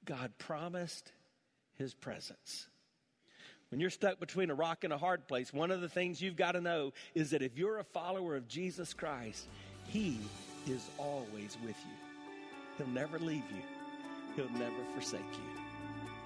God 0.04 0.32
promised 0.38 1.12
his 1.76 1.94
presence. 1.94 2.68
When 3.70 3.80
you're 3.80 3.90
stuck 3.90 4.20
between 4.20 4.50
a 4.50 4.54
rock 4.54 4.84
and 4.84 4.92
a 4.92 4.98
hard 4.98 5.26
place, 5.26 5.52
one 5.52 5.70
of 5.70 5.80
the 5.80 5.88
things 5.88 6.22
you've 6.22 6.36
got 6.36 6.52
to 6.52 6.60
know 6.60 6.92
is 7.14 7.30
that 7.30 7.42
if 7.42 7.58
you're 7.58 7.78
a 7.78 7.84
follower 7.84 8.36
of 8.36 8.48
Jesus 8.48 8.94
Christ, 8.94 9.46
he 9.88 10.18
is 10.66 10.88
always 10.96 11.56
with 11.64 11.76
you. 11.84 12.78
He'll 12.78 12.94
never 12.94 13.18
leave 13.18 13.44
you, 13.50 13.62
he'll 14.36 14.58
never 14.58 14.82
forsake 14.94 15.20
you. 15.20 15.63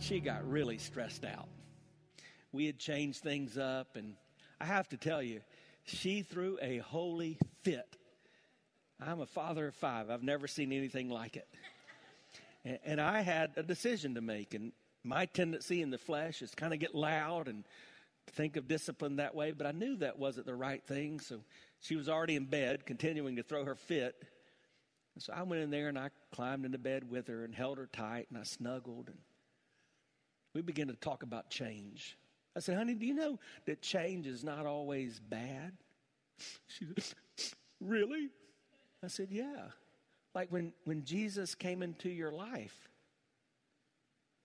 she 0.00 0.18
got 0.18 0.48
really 0.48 0.78
stressed 0.78 1.24
out. 1.24 1.48
We 2.52 2.66
had 2.66 2.78
changed 2.78 3.22
things 3.22 3.56
up, 3.58 3.96
and 3.96 4.14
I 4.60 4.64
have 4.64 4.88
to 4.88 4.96
tell 4.96 5.22
you, 5.22 5.40
she 5.84 6.22
threw 6.22 6.58
a 6.60 6.78
holy 6.78 7.38
fit. 7.62 7.96
I'm 9.00 9.20
a 9.20 9.26
father 9.26 9.68
of 9.68 9.74
five. 9.74 10.10
I've 10.10 10.22
never 10.22 10.48
seen 10.48 10.72
anything 10.72 11.10
like 11.10 11.36
it. 11.36 11.48
And, 12.84 13.00
I 13.00 13.22
had 13.22 13.52
a 13.56 13.62
decision 13.62 14.16
to 14.16 14.20
make, 14.20 14.52
and 14.52 14.72
my 15.02 15.24
tendency 15.26 15.80
in 15.80 15.90
the 15.90 15.96
flesh 15.96 16.42
is 16.42 16.54
kind 16.54 16.74
of 16.74 16.80
get 16.80 16.94
loud 16.94 17.48
and 17.48 17.64
think 18.32 18.56
of 18.56 18.68
discipline 18.68 19.16
that 19.16 19.34
way, 19.34 19.52
but 19.52 19.66
I 19.66 19.72
knew 19.72 19.96
that 19.96 20.18
wasn't 20.18 20.46
the 20.46 20.54
right 20.54 20.82
thing. 20.84 21.20
So 21.20 21.40
she 21.80 21.96
was 21.96 22.08
already 22.08 22.36
in 22.36 22.44
bed, 22.44 22.84
continuing 22.84 23.36
to 23.36 23.42
throw 23.42 23.64
her 23.64 23.74
fit. 23.74 24.14
And 25.14 25.22
so 25.22 25.32
I 25.34 25.42
went 25.42 25.62
in 25.62 25.70
there 25.70 25.88
and 25.88 25.98
I 25.98 26.10
climbed 26.32 26.66
into 26.66 26.78
bed 26.78 27.10
with 27.10 27.28
her 27.28 27.44
and 27.44 27.54
held 27.54 27.78
her 27.78 27.88
tight 27.90 28.26
and 28.28 28.38
I 28.38 28.44
snuggled 28.44 29.08
and 29.08 29.16
we 30.54 30.62
begin 30.62 30.88
to 30.88 30.94
talk 30.94 31.22
about 31.22 31.50
change. 31.50 32.16
I 32.56 32.60
said, 32.60 32.76
honey, 32.76 32.94
do 32.94 33.06
you 33.06 33.14
know 33.14 33.38
that 33.66 33.80
change 33.80 34.26
is 34.26 34.42
not 34.42 34.66
always 34.66 35.20
bad? 35.20 35.72
She 36.66 36.86
said, 36.98 37.14
really? 37.80 38.30
I 39.02 39.08
said, 39.08 39.28
Yeah. 39.30 39.68
Like 40.34 40.50
when, 40.50 40.72
when 40.84 41.04
Jesus 41.04 41.54
came 41.54 41.82
into 41.82 42.08
your 42.08 42.30
life, 42.30 42.88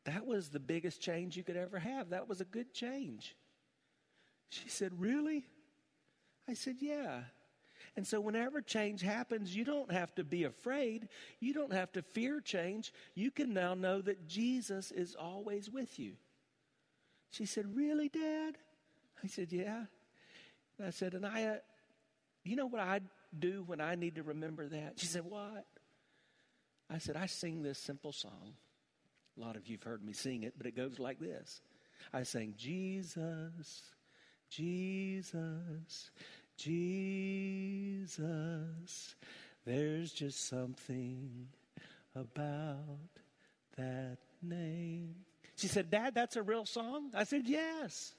that 0.05 0.25
was 0.25 0.49
the 0.49 0.59
biggest 0.59 0.99
change 1.01 1.37
you 1.37 1.43
could 1.43 1.57
ever 1.57 1.77
have. 1.77 2.09
That 2.09 2.27
was 2.27 2.41
a 2.41 2.45
good 2.45 2.73
change. 2.73 3.35
She 4.49 4.69
said, 4.69 4.91
Really? 4.99 5.45
I 6.47 6.53
said, 6.53 6.77
Yeah. 6.79 7.21
And 7.97 8.05
so, 8.05 8.19
whenever 8.19 8.61
change 8.61 9.01
happens, 9.01 9.55
you 9.55 9.63
don't 9.63 9.91
have 9.91 10.13
to 10.15 10.23
be 10.23 10.43
afraid. 10.43 11.07
You 11.39 11.53
don't 11.53 11.71
have 11.71 11.91
to 11.93 12.01
fear 12.01 12.41
change. 12.41 12.91
You 13.13 13.31
can 13.31 13.53
now 13.53 13.73
know 13.73 14.01
that 14.01 14.27
Jesus 14.27 14.91
is 14.91 15.15
always 15.15 15.69
with 15.69 15.97
you. 15.97 16.13
She 17.31 17.45
said, 17.45 17.75
Really, 17.75 18.09
Dad? 18.09 18.57
I 19.23 19.27
said, 19.27 19.51
Yeah. 19.51 19.85
And 20.77 20.87
I 20.87 20.89
said, 20.89 21.13
And 21.13 21.25
I, 21.25 21.43
uh, 21.45 21.55
you 22.43 22.57
know 22.57 22.65
what 22.65 22.81
I 22.81 22.99
do 23.37 23.63
when 23.65 23.79
I 23.79 23.95
need 23.95 24.15
to 24.15 24.23
remember 24.23 24.67
that? 24.67 24.93
She 24.97 25.05
said, 25.05 25.23
What? 25.23 25.65
I 26.89 26.97
said, 26.97 27.15
I 27.15 27.25
sing 27.27 27.63
this 27.63 27.79
simple 27.79 28.11
song. 28.11 28.55
A 29.37 29.41
lot 29.41 29.55
of 29.55 29.67
you 29.67 29.77
have 29.77 29.83
heard 29.83 30.03
me 30.03 30.13
sing 30.13 30.43
it, 30.43 30.53
but 30.57 30.67
it 30.67 30.75
goes 30.75 30.99
like 30.99 31.19
this 31.19 31.61
I 32.13 32.23
sang, 32.23 32.53
Jesus, 32.57 33.83
Jesus, 34.49 36.11
Jesus. 36.57 38.15
There's 39.65 40.11
just 40.11 40.47
something 40.47 41.47
about 42.15 43.09
that 43.77 44.17
name. 44.41 45.15
She 45.55 45.67
said, 45.67 45.89
Dad, 45.89 46.13
that's 46.13 46.35
a 46.35 46.43
real 46.43 46.65
song? 46.65 47.11
I 47.13 47.23
said, 47.23 47.43
Yes. 47.45 48.13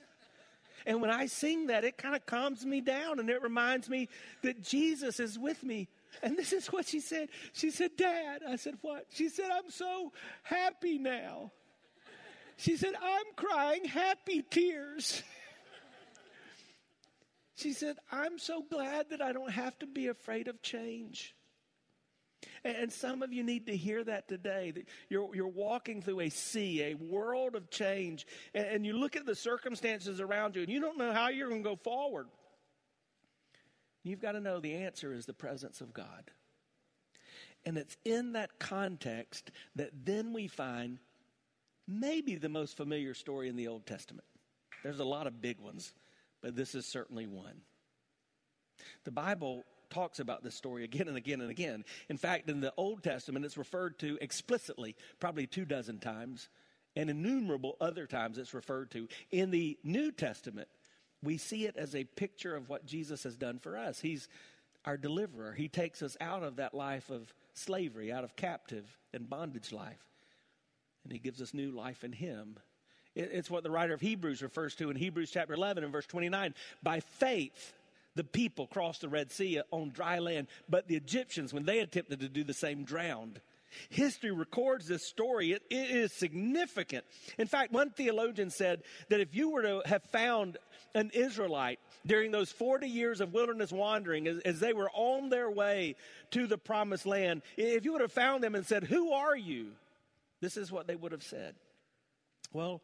And 0.84 1.00
when 1.00 1.10
I 1.10 1.26
sing 1.26 1.66
that, 1.66 1.84
it 1.84 1.96
kind 1.98 2.14
of 2.14 2.24
calms 2.26 2.64
me 2.64 2.80
down 2.80 3.18
and 3.18 3.28
it 3.28 3.42
reminds 3.42 3.88
me 3.88 4.08
that 4.42 4.62
Jesus 4.62 5.18
is 5.18 5.38
with 5.38 5.64
me. 5.64 5.88
And 6.22 6.36
this 6.36 6.52
is 6.52 6.68
what 6.68 6.86
she 6.86 7.00
said. 7.00 7.28
She 7.52 7.70
said, 7.70 7.90
Dad. 7.96 8.42
I 8.46 8.56
said, 8.56 8.78
What? 8.82 9.06
She 9.10 9.28
said, 9.28 9.50
I'm 9.52 9.70
so 9.70 10.12
happy 10.42 10.98
now. 10.98 11.50
She 12.56 12.76
said, 12.76 12.94
I'm 13.00 13.26
crying 13.36 13.84
happy 13.84 14.42
tears. 14.42 15.22
She 17.56 17.72
said, 17.72 17.96
I'm 18.12 18.38
so 18.38 18.62
glad 18.70 19.10
that 19.10 19.22
I 19.22 19.32
don't 19.32 19.50
have 19.50 19.78
to 19.78 19.86
be 19.86 20.08
afraid 20.08 20.46
of 20.46 20.60
change. 20.62 21.34
And 22.64 22.92
some 22.92 23.22
of 23.22 23.32
you 23.32 23.42
need 23.42 23.66
to 23.66 23.76
hear 23.76 24.04
that 24.04 24.28
today. 24.28 24.72
That 24.72 24.84
you're, 25.08 25.34
you're 25.34 25.48
walking 25.48 26.02
through 26.02 26.20
a 26.20 26.28
sea, 26.28 26.82
a 26.82 26.94
world 26.94 27.54
of 27.54 27.70
change, 27.70 28.26
and, 28.54 28.66
and 28.66 28.86
you 28.86 28.92
look 28.92 29.16
at 29.16 29.24
the 29.24 29.34
circumstances 29.34 30.20
around 30.20 30.54
you 30.54 30.62
and 30.62 30.70
you 30.70 30.80
don't 30.80 30.98
know 30.98 31.12
how 31.12 31.28
you're 31.28 31.48
going 31.48 31.62
to 31.62 31.68
go 31.68 31.76
forward. 31.76 32.26
You've 34.04 34.20
got 34.20 34.32
to 34.32 34.40
know 34.40 34.60
the 34.60 34.74
answer 34.74 35.12
is 35.12 35.24
the 35.24 35.32
presence 35.32 35.80
of 35.80 35.94
God. 35.94 36.30
And 37.64 37.78
it's 37.78 37.96
in 38.04 38.34
that 38.34 38.58
context 38.58 39.50
that 39.74 39.90
then 40.04 40.32
we 40.32 40.46
find 40.46 40.98
maybe 41.88 42.36
the 42.36 42.48
most 42.48 42.76
familiar 42.76 43.14
story 43.14 43.48
in 43.48 43.56
the 43.56 43.66
Old 43.66 43.86
Testament. 43.86 44.26
There's 44.84 45.00
a 45.00 45.04
lot 45.04 45.26
of 45.26 45.40
big 45.40 45.58
ones 45.58 45.94
but 46.46 46.54
this 46.54 46.76
is 46.76 46.86
certainly 46.86 47.26
one. 47.26 47.62
The 49.02 49.10
Bible 49.10 49.64
talks 49.90 50.20
about 50.20 50.44
this 50.44 50.54
story 50.54 50.84
again 50.84 51.08
and 51.08 51.16
again 51.16 51.40
and 51.40 51.50
again. 51.50 51.84
In 52.08 52.16
fact, 52.16 52.48
in 52.48 52.60
the 52.60 52.72
Old 52.76 53.02
Testament, 53.02 53.44
it's 53.44 53.58
referred 53.58 53.98
to 53.98 54.16
explicitly 54.20 54.94
probably 55.18 55.48
two 55.48 55.64
dozen 55.64 55.98
times, 55.98 56.48
and 56.94 57.10
innumerable 57.10 57.76
other 57.80 58.06
times 58.06 58.38
it's 58.38 58.54
referred 58.54 58.92
to. 58.92 59.08
In 59.32 59.50
the 59.50 59.76
New 59.82 60.12
Testament, 60.12 60.68
we 61.20 61.36
see 61.36 61.66
it 61.66 61.76
as 61.76 61.96
a 61.96 62.04
picture 62.04 62.54
of 62.54 62.68
what 62.68 62.86
Jesus 62.86 63.24
has 63.24 63.36
done 63.36 63.58
for 63.58 63.76
us. 63.76 63.98
He's 63.98 64.28
our 64.84 64.96
deliverer. 64.96 65.52
He 65.52 65.66
takes 65.66 66.00
us 66.00 66.16
out 66.20 66.44
of 66.44 66.54
that 66.56 66.74
life 66.74 67.10
of 67.10 67.34
slavery, 67.54 68.12
out 68.12 68.22
of 68.22 68.36
captive 68.36 68.86
and 69.12 69.28
bondage 69.28 69.72
life, 69.72 70.04
and 71.02 71.12
He 71.12 71.18
gives 71.18 71.42
us 71.42 71.52
new 71.52 71.72
life 71.72 72.04
in 72.04 72.12
Him. 72.12 72.60
It's 73.16 73.50
what 73.50 73.62
the 73.62 73.70
writer 73.70 73.94
of 73.94 74.00
Hebrews 74.02 74.42
refers 74.42 74.74
to 74.76 74.90
in 74.90 74.96
Hebrews 74.96 75.30
chapter 75.30 75.54
11 75.54 75.82
and 75.82 75.92
verse 75.92 76.06
29. 76.06 76.54
By 76.82 77.00
faith, 77.00 77.72
the 78.14 78.24
people 78.24 78.66
crossed 78.66 79.00
the 79.00 79.08
Red 79.08 79.32
Sea 79.32 79.62
on 79.70 79.90
dry 79.90 80.18
land, 80.18 80.48
but 80.68 80.86
the 80.86 80.96
Egyptians, 80.96 81.54
when 81.54 81.64
they 81.64 81.78
attempted 81.78 82.20
to 82.20 82.28
do 82.28 82.44
the 82.44 82.54
same, 82.54 82.84
drowned. 82.84 83.40
History 83.88 84.30
records 84.30 84.86
this 84.86 85.06
story. 85.06 85.52
It, 85.52 85.62
it 85.70 85.90
is 85.90 86.12
significant. 86.12 87.04
In 87.38 87.46
fact, 87.46 87.72
one 87.72 87.90
theologian 87.90 88.50
said 88.50 88.82
that 89.08 89.20
if 89.20 89.34
you 89.34 89.50
were 89.50 89.62
to 89.62 89.82
have 89.86 90.02
found 90.04 90.58
an 90.94 91.10
Israelite 91.14 91.78
during 92.06 92.30
those 92.30 92.50
40 92.52 92.86
years 92.86 93.20
of 93.20 93.32
wilderness 93.32 93.72
wandering 93.72 94.26
as, 94.26 94.38
as 94.40 94.60
they 94.60 94.72
were 94.72 94.90
on 94.94 95.28
their 95.28 95.50
way 95.50 95.96
to 96.30 96.46
the 96.46 96.58
promised 96.58 97.06
land, 97.06 97.42
if 97.56 97.84
you 97.84 97.92
would 97.92 98.00
have 98.00 98.12
found 98.12 98.44
them 98.44 98.54
and 98.54 98.66
said, 98.66 98.84
Who 98.84 99.12
are 99.12 99.36
you? 99.36 99.72
This 100.40 100.56
is 100.56 100.70
what 100.70 100.86
they 100.86 100.96
would 100.96 101.12
have 101.12 101.22
said. 101.22 101.54
Well, 102.52 102.80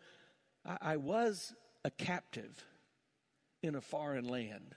I, 0.65 0.79
I 0.81 0.97
was 0.97 1.55
a 1.85 1.91
captive 1.91 2.65
in 3.63 3.75
a 3.75 3.81
foreign 3.81 4.27
land, 4.27 4.75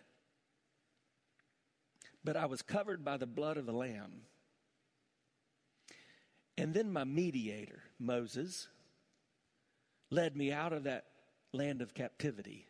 but 2.23 2.37
I 2.37 2.45
was 2.45 2.61
covered 2.61 3.03
by 3.03 3.17
the 3.17 3.27
blood 3.27 3.57
of 3.57 3.65
the 3.65 3.73
Lamb. 3.73 4.21
And 6.57 6.73
then 6.73 6.91
my 6.91 7.03
mediator, 7.03 7.83
Moses, 7.99 8.67
led 10.09 10.35
me 10.35 10.51
out 10.51 10.73
of 10.73 10.83
that 10.83 11.05
land 11.51 11.81
of 11.81 11.93
captivity 11.93 12.67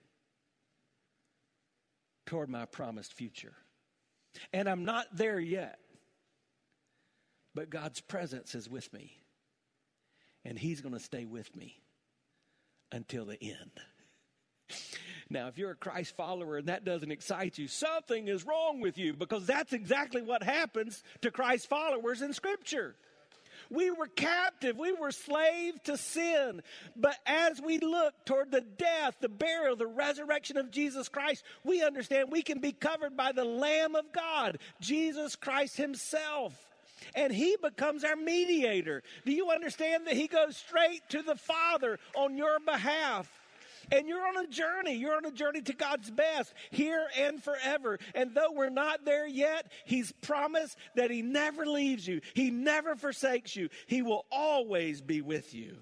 toward 2.26 2.50
my 2.50 2.66
promised 2.66 3.14
future. 3.14 3.54
And 4.52 4.68
I'm 4.68 4.84
not 4.84 5.06
there 5.14 5.40
yet, 5.40 5.80
but 7.54 7.70
God's 7.70 8.02
presence 8.02 8.56
is 8.56 8.68
with 8.70 8.92
me, 8.92 9.20
and 10.44 10.58
He's 10.58 10.82
going 10.82 10.94
to 10.94 11.00
stay 11.00 11.26
with 11.26 11.56
me 11.56 11.85
until 12.92 13.26
the 13.26 13.42
end. 13.42 13.72
Now, 15.30 15.48
if 15.48 15.58
you're 15.58 15.72
a 15.72 15.76
Christ 15.76 16.16
follower 16.16 16.58
and 16.58 16.68
that 16.68 16.86
doesn't 16.86 17.12
excite 17.12 17.58
you, 17.58 17.68
something 17.68 18.28
is 18.28 18.46
wrong 18.46 18.80
with 18.80 18.98
you 18.98 19.14
because 19.14 19.46
that's 19.46 19.74
exactly 19.74 20.22
what 20.22 20.44
happens 20.44 21.04
to 21.22 21.32
Christ 21.32 21.68
followers 21.68 22.22
in 22.22 22.34
Scripture. 22.34 22.96
We 23.72 23.90
were 23.90 24.08
captive. 24.08 24.78
We 24.78 24.94
were 24.94 25.12
slave 25.12 25.82
to 25.84 25.98
sin. 25.98 26.62
But 26.96 27.18
as 27.26 27.60
we 27.60 27.80
look 27.80 28.14
toward 28.26 28.52
the 28.52 28.62
death, 28.62 29.16
the 29.20 29.30
burial, 29.30 29.76
the 29.76 29.88
resurrection 29.88 30.58
of 30.58 30.70
Jesus 30.70 31.10
Christ, 31.10 31.44
we 31.64 31.84
understand 31.84 32.32
we 32.32 32.44
can 32.44 32.60
be 32.60 32.72
covered 32.72 33.18
by 33.18 33.32
the 33.32 33.46
Lamb 33.46 33.96
of 33.96 34.12
God, 34.12 34.60
Jesus 34.80 35.36
Christ 35.36 35.78
Himself 35.78 36.54
and 37.14 37.32
he 37.32 37.58
becomes 37.62 38.04
our 38.04 38.16
mediator. 38.16 39.04
Do 39.26 39.32
you 39.32 39.50
understand 39.50 40.08
that 40.08 40.16
he 40.16 40.28
goes 40.28 40.58
straight 40.58 41.02
to 41.10 41.22
the 41.22 41.36
Father 41.36 42.00
on 42.16 42.38
your 42.38 42.60
behalf? 42.60 43.30
And 43.92 44.08
you're 44.08 44.28
on 44.28 44.44
a 44.44 44.48
journey. 44.48 44.96
You're 44.96 45.16
on 45.16 45.26
a 45.26 45.32
journey 45.32 45.62
to 45.62 45.74
God's 45.74 46.10
best 46.10 46.54
here 46.72 47.06
and 47.18 47.44
forever. 47.44 48.00
And 48.16 48.34
though 48.34 48.52
we're 48.52 48.70
not 48.70 49.06
there 49.06 49.28
yet, 49.28 49.72
He's 49.86 50.12
promised 50.22 50.78
that 50.96 51.12
He 51.12 51.22
never 51.22 51.66
leaves 51.66 52.08
you, 52.08 52.22
He 52.34 52.50
never 52.50 52.96
forsakes 52.96 53.56
you, 53.56 53.70
He 53.88 54.02
will 54.02 54.26
always 54.32 55.02
be 55.02 55.22
with 55.22 55.54
you. 55.54 55.78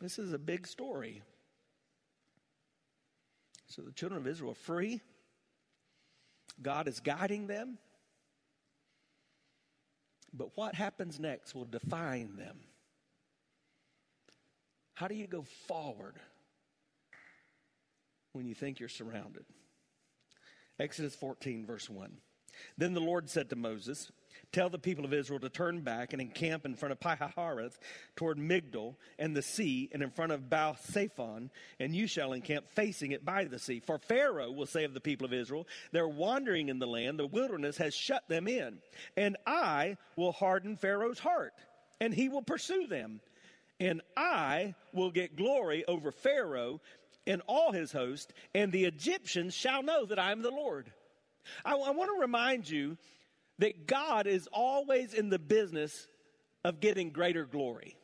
This 0.00 0.18
is 0.18 0.32
a 0.32 0.38
big 0.38 0.66
story. 0.66 1.22
So 3.66 3.82
the 3.82 3.92
children 3.92 4.20
of 4.20 4.26
Israel 4.26 4.52
are 4.52 4.54
free. 4.54 5.00
God 6.60 6.88
is 6.88 7.00
guiding 7.00 7.46
them. 7.46 7.78
But 10.32 10.56
what 10.56 10.74
happens 10.74 11.18
next 11.18 11.54
will 11.54 11.64
define 11.64 12.36
them. 12.36 12.58
How 14.94 15.08
do 15.08 15.14
you 15.14 15.26
go 15.26 15.42
forward 15.66 16.16
when 18.32 18.46
you 18.46 18.54
think 18.54 18.80
you're 18.80 18.88
surrounded? 18.88 19.44
Exodus 20.78 21.14
14, 21.14 21.66
verse 21.66 21.88
1. 21.88 22.12
Then 22.76 22.94
the 22.94 23.00
Lord 23.00 23.30
said 23.30 23.50
to 23.50 23.56
Moses, 23.56 24.10
Tell 24.52 24.70
the 24.70 24.78
people 24.78 25.04
of 25.04 25.12
Israel 25.12 25.40
to 25.40 25.48
turn 25.48 25.80
back 25.80 26.12
and 26.12 26.22
encamp 26.22 26.64
in 26.64 26.74
front 26.74 26.92
of 26.92 27.00
Pihahiroth 27.00 27.78
toward 28.16 28.38
Migdol 28.38 28.96
and 29.18 29.36
the 29.36 29.42
sea, 29.42 29.88
and 29.92 30.02
in 30.02 30.10
front 30.10 30.32
of 30.32 30.48
Baal 30.48 30.76
Zephon, 30.90 31.50
and 31.78 31.94
you 31.94 32.06
shall 32.06 32.32
encamp 32.32 32.66
facing 32.68 33.12
it 33.12 33.24
by 33.24 33.44
the 33.44 33.58
sea. 33.58 33.80
For 33.80 33.98
Pharaoh 33.98 34.50
will 34.50 34.66
say 34.66 34.84
of 34.84 34.94
the 34.94 35.00
people 35.00 35.26
of 35.26 35.32
Israel, 35.32 35.66
They're 35.92 36.08
wandering 36.08 36.68
in 36.68 36.78
the 36.78 36.86
land, 36.86 37.18
the 37.18 37.26
wilderness 37.26 37.76
has 37.78 37.94
shut 37.94 38.28
them 38.28 38.48
in. 38.48 38.78
And 39.16 39.36
I 39.46 39.96
will 40.16 40.32
harden 40.32 40.76
Pharaoh's 40.76 41.18
heart, 41.18 41.52
and 42.00 42.14
he 42.14 42.28
will 42.28 42.42
pursue 42.42 42.86
them. 42.86 43.20
And 43.80 44.00
I 44.16 44.74
will 44.92 45.10
get 45.10 45.36
glory 45.36 45.84
over 45.86 46.10
Pharaoh 46.10 46.80
and 47.26 47.42
all 47.46 47.72
his 47.72 47.92
host, 47.92 48.32
and 48.54 48.72
the 48.72 48.86
Egyptians 48.86 49.54
shall 49.54 49.82
know 49.82 50.06
that 50.06 50.18
I 50.18 50.32
am 50.32 50.42
the 50.42 50.50
Lord. 50.50 50.90
I, 51.64 51.72
I 51.72 51.90
want 51.90 52.10
to 52.14 52.20
remind 52.20 52.68
you 52.68 52.96
that 53.58 53.86
God 53.86 54.26
is 54.26 54.48
always 54.52 55.14
in 55.14 55.30
the 55.30 55.38
business 55.38 56.06
of 56.64 56.80
getting 56.80 57.10
greater 57.10 57.44
glory. 57.44 57.96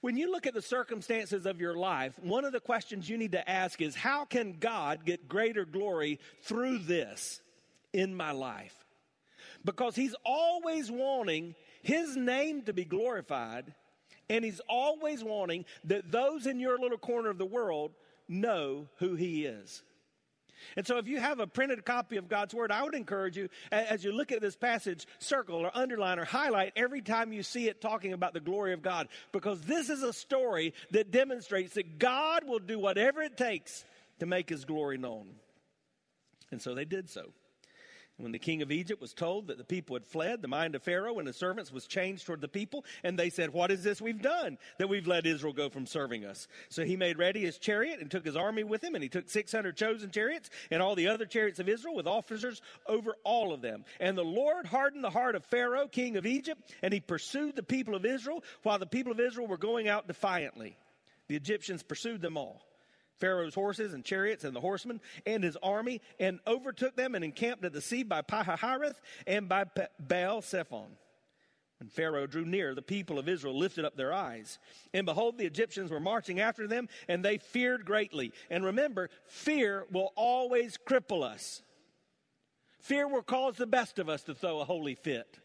When 0.00 0.16
you 0.16 0.30
look 0.30 0.46
at 0.46 0.54
the 0.54 0.62
circumstances 0.62 1.44
of 1.44 1.60
your 1.60 1.74
life, 1.74 2.18
one 2.20 2.44
of 2.44 2.52
the 2.52 2.60
questions 2.60 3.08
you 3.08 3.18
need 3.18 3.32
to 3.32 3.50
ask 3.50 3.80
is 3.80 3.96
how 3.96 4.24
can 4.24 4.52
God 4.60 5.04
get 5.04 5.28
greater 5.28 5.64
glory 5.64 6.20
through 6.42 6.78
this? 6.78 7.40
in 7.92 8.14
my 8.14 8.32
life 8.32 8.84
because 9.64 9.96
he's 9.96 10.14
always 10.24 10.90
wanting 10.90 11.54
his 11.82 12.16
name 12.16 12.62
to 12.62 12.72
be 12.72 12.84
glorified 12.84 13.74
and 14.30 14.44
he's 14.44 14.60
always 14.68 15.24
wanting 15.24 15.64
that 15.84 16.10
those 16.10 16.46
in 16.46 16.60
your 16.60 16.78
little 16.78 16.98
corner 16.98 17.30
of 17.30 17.38
the 17.38 17.46
world 17.46 17.92
know 18.28 18.86
who 18.98 19.14
he 19.14 19.46
is. 19.46 19.82
And 20.76 20.86
so, 20.86 20.98
if 20.98 21.08
you 21.08 21.20
have 21.20 21.40
a 21.40 21.46
printed 21.46 21.84
copy 21.84 22.16
of 22.16 22.28
God's 22.28 22.54
Word, 22.54 22.70
I 22.70 22.82
would 22.82 22.94
encourage 22.94 23.36
you, 23.36 23.48
as 23.70 24.04
you 24.04 24.12
look 24.12 24.32
at 24.32 24.40
this 24.40 24.56
passage, 24.56 25.06
circle 25.18 25.56
or 25.56 25.70
underline 25.74 26.18
or 26.18 26.24
highlight 26.24 26.72
every 26.76 27.00
time 27.00 27.32
you 27.32 27.42
see 27.42 27.68
it 27.68 27.80
talking 27.80 28.12
about 28.12 28.34
the 28.34 28.40
glory 28.40 28.72
of 28.72 28.82
God, 28.82 29.08
because 29.32 29.60
this 29.62 29.90
is 29.90 30.02
a 30.02 30.12
story 30.12 30.74
that 30.90 31.10
demonstrates 31.10 31.74
that 31.74 31.98
God 31.98 32.44
will 32.46 32.58
do 32.58 32.78
whatever 32.78 33.22
it 33.22 33.36
takes 33.36 33.84
to 34.20 34.26
make 34.26 34.48
His 34.48 34.64
glory 34.64 34.98
known. 34.98 35.28
And 36.50 36.60
so 36.62 36.74
they 36.74 36.84
did 36.84 37.08
so. 37.08 37.32
When 38.18 38.32
the 38.32 38.38
king 38.40 38.62
of 38.62 38.72
Egypt 38.72 39.00
was 39.00 39.14
told 39.14 39.46
that 39.46 39.58
the 39.58 39.64
people 39.64 39.94
had 39.94 40.04
fled, 40.04 40.42
the 40.42 40.48
mind 40.48 40.74
of 40.74 40.82
Pharaoh 40.82 41.20
and 41.20 41.26
his 41.28 41.36
servants 41.36 41.72
was 41.72 41.86
changed 41.86 42.26
toward 42.26 42.40
the 42.40 42.48
people, 42.48 42.84
and 43.04 43.16
they 43.16 43.30
said, 43.30 43.52
What 43.52 43.70
is 43.70 43.84
this 43.84 44.02
we've 44.02 44.20
done 44.20 44.58
that 44.78 44.88
we've 44.88 45.06
let 45.06 45.24
Israel 45.24 45.52
go 45.52 45.68
from 45.68 45.86
serving 45.86 46.24
us? 46.24 46.48
So 46.68 46.84
he 46.84 46.96
made 46.96 47.16
ready 47.16 47.42
his 47.42 47.58
chariot 47.58 48.00
and 48.00 48.10
took 48.10 48.24
his 48.24 48.36
army 48.36 48.64
with 48.64 48.82
him, 48.82 48.96
and 48.96 49.04
he 49.04 49.08
took 49.08 49.30
600 49.30 49.76
chosen 49.76 50.10
chariots 50.10 50.50
and 50.72 50.82
all 50.82 50.96
the 50.96 51.06
other 51.06 51.26
chariots 51.26 51.60
of 51.60 51.68
Israel 51.68 51.94
with 51.94 52.08
officers 52.08 52.60
over 52.88 53.14
all 53.22 53.54
of 53.54 53.62
them. 53.62 53.84
And 54.00 54.18
the 54.18 54.24
Lord 54.24 54.66
hardened 54.66 55.04
the 55.04 55.10
heart 55.10 55.36
of 55.36 55.44
Pharaoh, 55.44 55.86
king 55.86 56.16
of 56.16 56.26
Egypt, 56.26 56.74
and 56.82 56.92
he 56.92 56.98
pursued 56.98 57.54
the 57.54 57.62
people 57.62 57.94
of 57.94 58.04
Israel 58.04 58.42
while 58.64 58.80
the 58.80 58.86
people 58.86 59.12
of 59.12 59.20
Israel 59.20 59.46
were 59.46 59.58
going 59.58 59.86
out 59.86 60.08
defiantly. 60.08 60.76
The 61.28 61.36
Egyptians 61.36 61.84
pursued 61.84 62.20
them 62.20 62.36
all. 62.36 62.67
Pharaoh's 63.18 63.54
horses 63.54 63.94
and 63.94 64.04
chariots 64.04 64.44
and 64.44 64.54
the 64.54 64.60
horsemen 64.60 65.00
and 65.26 65.42
his 65.42 65.56
army 65.62 66.00
and 66.18 66.40
overtook 66.46 66.96
them 66.96 67.14
and 67.14 67.24
encamped 67.24 67.64
at 67.64 67.72
the 67.72 67.80
sea 67.80 68.02
by 68.02 68.22
Pi-hahiroth 68.22 69.00
and 69.26 69.48
by 69.48 69.64
Baal 69.98 70.40
Zephon. 70.42 70.90
When 71.78 71.88
Pharaoh 71.88 72.26
drew 72.26 72.44
near, 72.44 72.74
the 72.74 72.82
people 72.82 73.18
of 73.20 73.28
Israel 73.28 73.56
lifted 73.56 73.84
up 73.84 73.96
their 73.96 74.12
eyes. 74.12 74.58
And 74.92 75.06
behold, 75.06 75.38
the 75.38 75.46
Egyptians 75.46 75.90
were 75.92 76.00
marching 76.00 76.40
after 76.40 76.66
them, 76.66 76.88
and 77.06 77.24
they 77.24 77.38
feared 77.38 77.84
greatly. 77.84 78.32
And 78.50 78.64
remember, 78.64 79.10
fear 79.26 79.86
will 79.92 80.12
always 80.16 80.76
cripple 80.76 81.22
us. 81.22 81.62
Fear 82.80 83.08
will 83.08 83.22
cause 83.22 83.56
the 83.56 83.66
best 83.66 84.00
of 84.00 84.08
us 84.08 84.24
to 84.24 84.34
throw 84.34 84.60
a 84.60 84.64
holy 84.64 84.96
fit. 84.96 85.38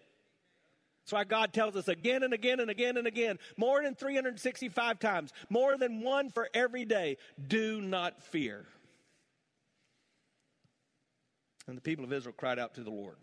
That's 1.03 1.11
why 1.11 1.23
God 1.25 1.51
tells 1.51 1.75
us 1.75 1.89
again 1.89 2.23
and 2.23 2.33
again 2.33 2.61
and 2.61 2.69
again 2.69 2.95
and 2.95 3.05
again, 3.07 3.37
more 3.57 3.83
than 3.83 3.93
365 3.93 4.99
times, 4.99 5.33
more 5.49 5.77
than 5.77 6.01
one 6.01 6.29
for 6.29 6.47
every 6.53 6.85
day, 6.85 7.17
do 7.45 7.81
not 7.81 8.23
fear. 8.23 8.65
And 11.67 11.75
the 11.75 11.81
people 11.81 12.05
of 12.05 12.13
Israel 12.13 12.35
cried 12.37 12.57
out 12.57 12.75
to 12.75 12.83
the 12.83 12.89
Lord. 12.89 13.17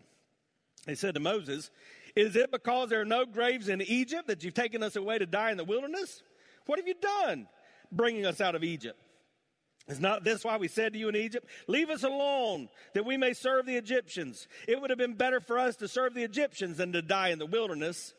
They 0.85 0.95
said 0.95 1.15
to 1.15 1.19
Moses, 1.19 1.71
Is 2.15 2.35
it 2.35 2.51
because 2.51 2.89
there 2.89 3.01
are 3.01 3.05
no 3.05 3.25
graves 3.25 3.67
in 3.67 3.81
Egypt 3.81 4.27
that 4.27 4.43
you've 4.43 4.53
taken 4.53 4.83
us 4.83 4.95
away 4.95 5.17
to 5.17 5.25
die 5.25 5.49
in 5.49 5.57
the 5.57 5.63
wilderness? 5.63 6.21
What 6.67 6.77
have 6.77 6.87
you 6.87 6.95
done 7.01 7.47
bringing 7.91 8.27
us 8.27 8.41
out 8.41 8.53
of 8.53 8.63
Egypt? 8.63 8.99
Is 9.87 9.99
not 9.99 10.23
this 10.23 10.43
why 10.43 10.57
we 10.57 10.67
said 10.67 10.93
to 10.93 10.99
you 10.99 11.09
in 11.09 11.15
Egypt, 11.15 11.47
Leave 11.67 11.89
us 11.89 12.03
alone, 12.03 12.69
that 12.93 13.05
we 13.05 13.17
may 13.17 13.33
serve 13.33 13.65
the 13.65 13.75
Egyptians? 13.75 14.47
It 14.67 14.79
would 14.79 14.89
have 14.89 14.99
been 14.99 15.15
better 15.15 15.39
for 15.39 15.57
us 15.57 15.75
to 15.77 15.87
serve 15.87 16.13
the 16.13 16.23
Egyptians 16.23 16.77
than 16.77 16.93
to 16.93 17.01
die 17.01 17.29
in 17.29 17.39
the 17.39 17.45
wilderness. 17.45 18.13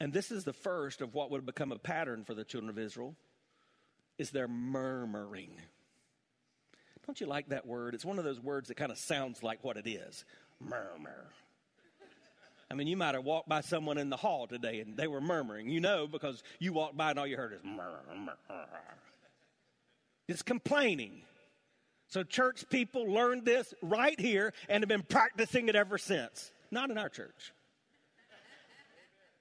And 0.00 0.12
this 0.12 0.30
is 0.30 0.44
the 0.44 0.52
first 0.52 1.00
of 1.00 1.14
what 1.14 1.30
would 1.30 1.46
become 1.46 1.72
a 1.72 1.78
pattern 1.78 2.24
for 2.24 2.34
the 2.34 2.44
children 2.44 2.70
of 2.70 2.78
Israel, 2.78 3.16
is 4.18 4.30
their 4.30 4.48
murmuring. 4.48 5.60
Don't 7.06 7.20
you 7.20 7.26
like 7.26 7.48
that 7.48 7.66
word? 7.66 7.94
It's 7.94 8.04
one 8.04 8.18
of 8.18 8.24
those 8.24 8.40
words 8.40 8.68
that 8.68 8.76
kind 8.76 8.90
of 8.90 8.98
sounds 8.98 9.42
like 9.42 9.62
what 9.62 9.76
it 9.76 9.86
is. 9.86 10.24
Murmur. 10.60 11.26
I 12.70 12.74
mean, 12.74 12.86
you 12.86 12.96
might 12.96 13.14
have 13.14 13.24
walked 13.24 13.48
by 13.48 13.60
someone 13.60 13.98
in 13.98 14.08
the 14.08 14.16
hall 14.16 14.46
today 14.46 14.80
and 14.80 14.96
they 14.96 15.06
were 15.06 15.20
murmuring. 15.20 15.68
You 15.68 15.80
know, 15.80 16.06
because 16.06 16.42
you 16.58 16.72
walked 16.72 16.96
by 16.96 17.10
and 17.10 17.18
all 17.18 17.26
you 17.26 17.36
heard 17.36 17.52
is 17.52 17.60
murmur. 17.62 18.36
It's 20.28 20.42
complaining. 20.42 21.22
So, 22.08 22.22
church 22.22 22.64
people 22.68 23.06
learned 23.06 23.44
this 23.44 23.74
right 23.82 24.18
here 24.18 24.52
and 24.68 24.82
have 24.82 24.88
been 24.88 25.02
practicing 25.02 25.68
it 25.68 25.74
ever 25.74 25.98
since. 25.98 26.52
Not 26.70 26.90
in 26.90 26.98
our 26.98 27.08
church. 27.08 27.52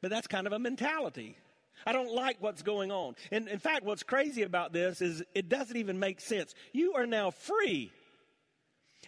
But 0.01 0.11
that's 0.11 0.27
kind 0.27 0.47
of 0.47 0.53
a 0.53 0.59
mentality. 0.59 1.37
I 1.85 1.93
don't 1.93 2.13
like 2.13 2.37
what's 2.39 2.61
going 2.61 2.91
on. 2.91 3.15
And 3.31 3.47
in 3.47 3.59
fact, 3.59 3.83
what's 3.83 4.03
crazy 4.03 4.43
about 4.43 4.73
this 4.73 5.01
is 5.01 5.23
it 5.33 5.49
doesn't 5.49 5.75
even 5.75 5.99
make 5.99 6.19
sense. 6.19 6.53
You 6.71 6.93
are 6.93 7.05
now 7.05 7.31
free. 7.31 7.91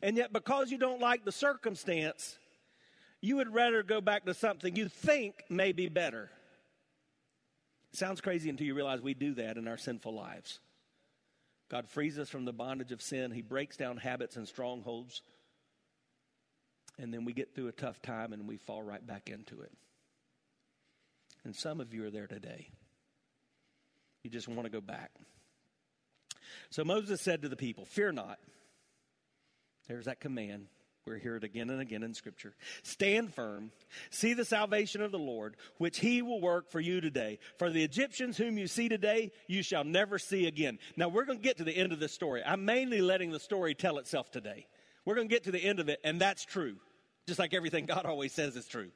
And 0.01 0.17
yet, 0.17 0.33
because 0.33 0.71
you 0.71 0.77
don't 0.77 1.01
like 1.01 1.25
the 1.25 1.31
circumstance, 1.31 2.37
you 3.21 3.37
would 3.37 3.53
rather 3.53 3.81
go 3.83 4.01
back 4.01 4.25
to 4.25 4.33
something 4.33 4.75
you 4.75 4.87
think 4.87 5.43
may 5.49 5.71
be 5.71 5.89
better. 5.89 6.29
Sounds 7.93 8.19
crazy 8.21 8.49
until 8.49 8.67
you 8.67 8.75
realize 8.75 9.01
we 9.01 9.13
do 9.13 9.33
that 9.35 9.57
in 9.57 9.67
our 9.67 9.77
sinful 9.77 10.13
lives. 10.13 10.59
God 11.69 11.89
frees 11.89 12.19
us 12.19 12.29
from 12.29 12.45
the 12.45 12.53
bondage 12.53 12.91
of 12.91 13.01
sin. 13.01 13.31
He 13.31 13.41
breaks 13.41 13.77
down 13.77 13.97
habits 13.97 14.35
and 14.35 14.47
strongholds. 14.47 15.21
And 16.97 17.13
then 17.13 17.25
we 17.25 17.33
get 17.33 17.53
through 17.53 17.67
a 17.67 17.73
tough 17.73 18.01
time 18.01 18.33
and 18.33 18.47
we 18.47 18.57
fall 18.57 18.83
right 18.83 19.05
back 19.05 19.29
into 19.29 19.61
it. 19.61 19.71
And 21.43 21.55
some 21.55 21.79
of 21.81 21.93
you 21.93 22.05
are 22.05 22.11
there 22.11 22.27
today. 22.27 22.69
You 24.23 24.29
just 24.29 24.47
want 24.47 24.63
to 24.63 24.69
go 24.69 24.81
back. 24.81 25.11
So 26.69 26.83
Moses 26.83 27.21
said 27.21 27.41
to 27.41 27.49
the 27.49 27.55
people, 27.55 27.85
Fear 27.85 28.13
not. 28.13 28.39
There's 29.87 30.05
that 30.05 30.19
command. 30.19 30.67
We're 31.05 31.17
hear 31.19 31.35
it 31.35 31.43
again 31.43 31.69
and 31.69 31.79
again 31.79 32.01
in 32.01 32.15
Scripture. 32.15 32.55
Stand 32.81 33.31
firm. 33.31 33.71
See 34.09 34.33
the 34.33 34.43
salvation 34.43 35.03
of 35.03 35.11
the 35.11 35.19
Lord, 35.19 35.55
which 35.77 35.99
he 35.99 36.23
will 36.23 36.41
work 36.41 36.71
for 36.71 36.79
you 36.79 36.99
today. 36.99 37.37
For 37.59 37.69
the 37.69 37.83
Egyptians 37.83 38.37
whom 38.37 38.57
you 38.57 38.65
see 38.65 38.89
today, 38.89 39.31
you 39.45 39.61
shall 39.61 39.83
never 39.83 40.17
see 40.17 40.47
again. 40.47 40.79
Now, 40.97 41.09
we're 41.09 41.25
going 41.25 41.37
to 41.37 41.43
get 41.43 41.57
to 41.57 41.63
the 41.63 41.77
end 41.77 41.91
of 41.91 41.99
this 41.99 42.11
story. 42.11 42.41
I'm 42.43 42.65
mainly 42.65 43.01
letting 43.01 43.29
the 43.29 43.39
story 43.39 43.75
tell 43.75 43.99
itself 43.99 44.31
today. 44.31 44.65
We're 45.05 45.13
going 45.13 45.27
to 45.27 45.33
get 45.33 45.43
to 45.43 45.51
the 45.51 45.63
end 45.63 45.79
of 45.79 45.89
it, 45.89 45.99
and 46.03 46.19
that's 46.19 46.43
true. 46.43 46.77
Just 47.27 47.37
like 47.37 47.53
everything 47.53 47.85
God 47.85 48.07
always 48.07 48.33
says 48.33 48.55
is 48.55 48.67
true. 48.67 48.89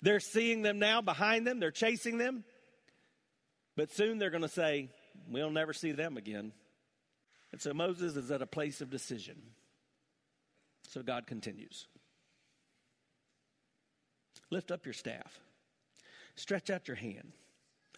They're 0.00 0.20
seeing 0.20 0.62
them 0.62 0.78
now 0.78 1.02
behind 1.02 1.46
them, 1.46 1.60
they're 1.60 1.70
chasing 1.70 2.16
them. 2.16 2.44
But 3.76 3.92
soon 3.92 4.16
they're 4.16 4.30
going 4.30 4.42
to 4.42 4.48
say, 4.48 4.88
We'll 5.28 5.50
never 5.50 5.74
see 5.74 5.92
them 5.92 6.16
again. 6.16 6.52
And 7.52 7.60
so 7.60 7.74
Moses 7.74 8.16
is 8.16 8.30
at 8.30 8.40
a 8.40 8.46
place 8.46 8.80
of 8.80 8.88
decision. 8.88 9.36
So 10.92 11.02
God 11.02 11.26
continues 11.26 11.86
Lift 14.50 14.70
up 14.70 14.84
your 14.84 14.92
staff, 14.92 15.40
stretch 16.36 16.68
out 16.68 16.86
your 16.86 16.96
hand 16.98 17.32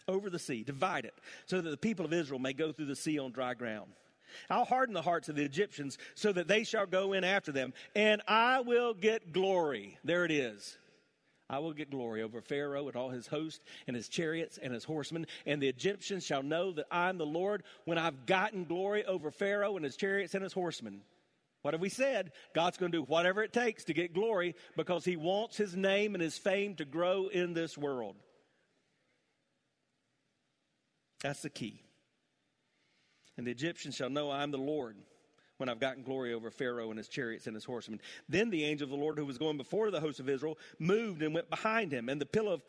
over 0.07 0.29
the 0.29 0.39
sea, 0.39 0.63
divide 0.63 1.03
it, 1.03 1.13
so 1.45 1.59
that 1.59 1.69
the 1.69 1.75
people 1.75 2.05
of 2.05 2.13
Israel 2.13 2.39
may 2.39 2.53
go 2.53 2.71
through 2.71 2.85
the 2.85 2.95
sea 2.95 3.19
on 3.19 3.33
dry 3.33 3.53
ground. 3.53 3.91
I'll 4.49 4.63
harden 4.63 4.93
the 4.93 5.01
hearts 5.01 5.27
of 5.27 5.35
the 5.35 5.43
Egyptians 5.43 5.97
so 6.13 6.31
that 6.31 6.47
they 6.47 6.63
shall 6.63 6.85
go 6.85 7.11
in 7.11 7.25
after 7.25 7.51
them, 7.51 7.73
and 7.95 8.21
I 8.27 8.61
will 8.61 8.93
get 8.93 9.33
glory. 9.33 9.97
There 10.05 10.23
it 10.23 10.31
is. 10.31 10.77
I 11.49 11.59
will 11.59 11.73
get 11.73 11.91
glory 11.91 12.21
over 12.21 12.41
Pharaoh 12.41 12.87
and 12.87 12.95
all 12.95 13.09
his 13.09 13.27
host 13.27 13.61
and 13.87 13.95
his 13.95 14.07
chariots 14.07 14.57
and 14.61 14.73
his 14.73 14.85
horsemen, 14.85 15.27
and 15.45 15.61
the 15.61 15.67
Egyptians 15.67 16.25
shall 16.25 16.43
know 16.43 16.71
that 16.71 16.87
I'm 16.89 17.17
the 17.17 17.25
Lord 17.25 17.63
when 17.83 17.97
I've 17.97 18.25
gotten 18.25 18.63
glory 18.63 19.03
over 19.05 19.31
Pharaoh 19.31 19.75
and 19.75 19.83
his 19.83 19.97
chariots 19.97 20.33
and 20.33 20.43
his 20.43 20.53
horsemen. 20.53 21.01
What 21.65 21.73
have 21.73 21.81
we 21.81 21.89
said? 21.89 22.31
God's 22.53 22.77
going 22.77 22.91
to 22.91 22.99
do 22.99 23.03
whatever 23.05 23.41
it 23.41 23.51
takes 23.51 23.85
to 23.85 23.93
get 23.95 24.13
glory 24.13 24.53
because 24.77 25.03
he 25.03 25.15
wants 25.15 25.57
his 25.57 25.75
name 25.75 26.13
and 26.13 26.21
his 26.21 26.37
fame 26.37 26.75
to 26.75 26.85
grow 26.85 27.25
in 27.25 27.55
this 27.55 27.75
world. 27.75 28.17
That's 31.23 31.41
the 31.41 31.49
key. 31.49 31.81
And 33.35 33.47
the 33.47 33.51
Egyptians 33.51 33.95
shall 33.95 34.11
know 34.11 34.29
I 34.29 34.43
am 34.43 34.51
the 34.51 34.59
Lord 34.59 34.95
when 35.57 35.67
I've 35.67 35.79
gotten 35.79 36.03
glory 36.03 36.35
over 36.35 36.51
Pharaoh 36.51 36.91
and 36.91 36.99
his 36.99 37.07
chariots 37.07 37.47
and 37.47 37.55
his 37.55 37.65
horsemen. 37.65 37.99
Then 38.29 38.51
the 38.51 38.63
angel 38.63 38.85
of 38.85 38.91
the 38.91 39.03
Lord 39.03 39.17
who 39.17 39.25
was 39.25 39.39
going 39.39 39.57
before 39.57 39.89
the 39.89 39.99
host 39.99 40.19
of 40.19 40.29
Israel 40.29 40.59
moved 40.77 41.23
and 41.23 41.33
went 41.33 41.49
behind 41.49 41.91
him, 41.91 42.09
and 42.09 42.21
the 42.21 42.27
pillar 42.27 42.59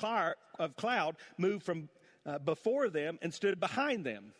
of, 0.58 0.76
cloud 0.78 1.16
moved 1.36 1.66
from 1.66 1.90
uh, 2.24 2.38
before 2.38 2.88
them 2.88 3.18
and 3.20 3.34
stood 3.34 3.60
behind 3.60 4.06
them. 4.06 4.32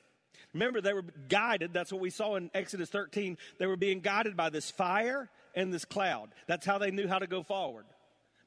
Remember, 0.52 0.80
they 0.80 0.92
were 0.92 1.04
guided. 1.28 1.72
That's 1.72 1.92
what 1.92 2.00
we 2.00 2.10
saw 2.10 2.36
in 2.36 2.50
Exodus 2.54 2.88
13. 2.90 3.36
They 3.58 3.66
were 3.66 3.76
being 3.76 4.00
guided 4.00 4.36
by 4.36 4.50
this 4.50 4.70
fire 4.70 5.28
and 5.54 5.72
this 5.72 5.84
cloud. 5.84 6.30
That's 6.46 6.64
how 6.66 6.78
they 6.78 6.90
knew 6.90 7.08
how 7.08 7.18
to 7.18 7.26
go 7.26 7.42
forward. 7.42 7.84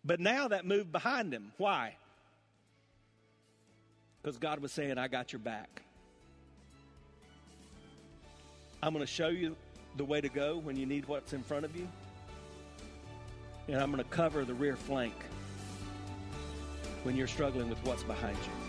But 0.04 0.20
now 0.20 0.48
that 0.48 0.66
moved 0.66 0.92
behind 0.92 1.32
them. 1.34 1.52
Why? 1.58 1.96
Because 4.22 4.38
God 4.38 4.60
was 4.60 4.72
saying, 4.72 4.98
I 4.98 5.08
got 5.08 5.32
your 5.34 5.40
back. 5.40 5.84
I'm 8.82 8.94
going 8.94 9.06
to 9.06 9.12
show 9.12 9.28
you 9.28 9.56
the 9.98 10.06
way 10.06 10.22
to 10.22 10.30
go 10.30 10.58
when 10.58 10.78
you 10.78 10.86
need 10.86 11.08
what's 11.08 11.34
in 11.34 11.44
front 11.44 11.66
of 11.66 11.76
you. 11.76 11.88
And 13.68 13.78
I'm 13.78 13.92
going 13.92 14.04
to 14.04 14.10
cover 14.10 14.46
the 14.46 14.54
rear 14.54 14.76
flank 14.76 15.14
when 17.04 17.16
you're 17.16 17.28
struggling 17.28 17.70
with 17.70 17.80
what's 17.86 18.04
behind 18.04 18.38
you. 18.38 18.69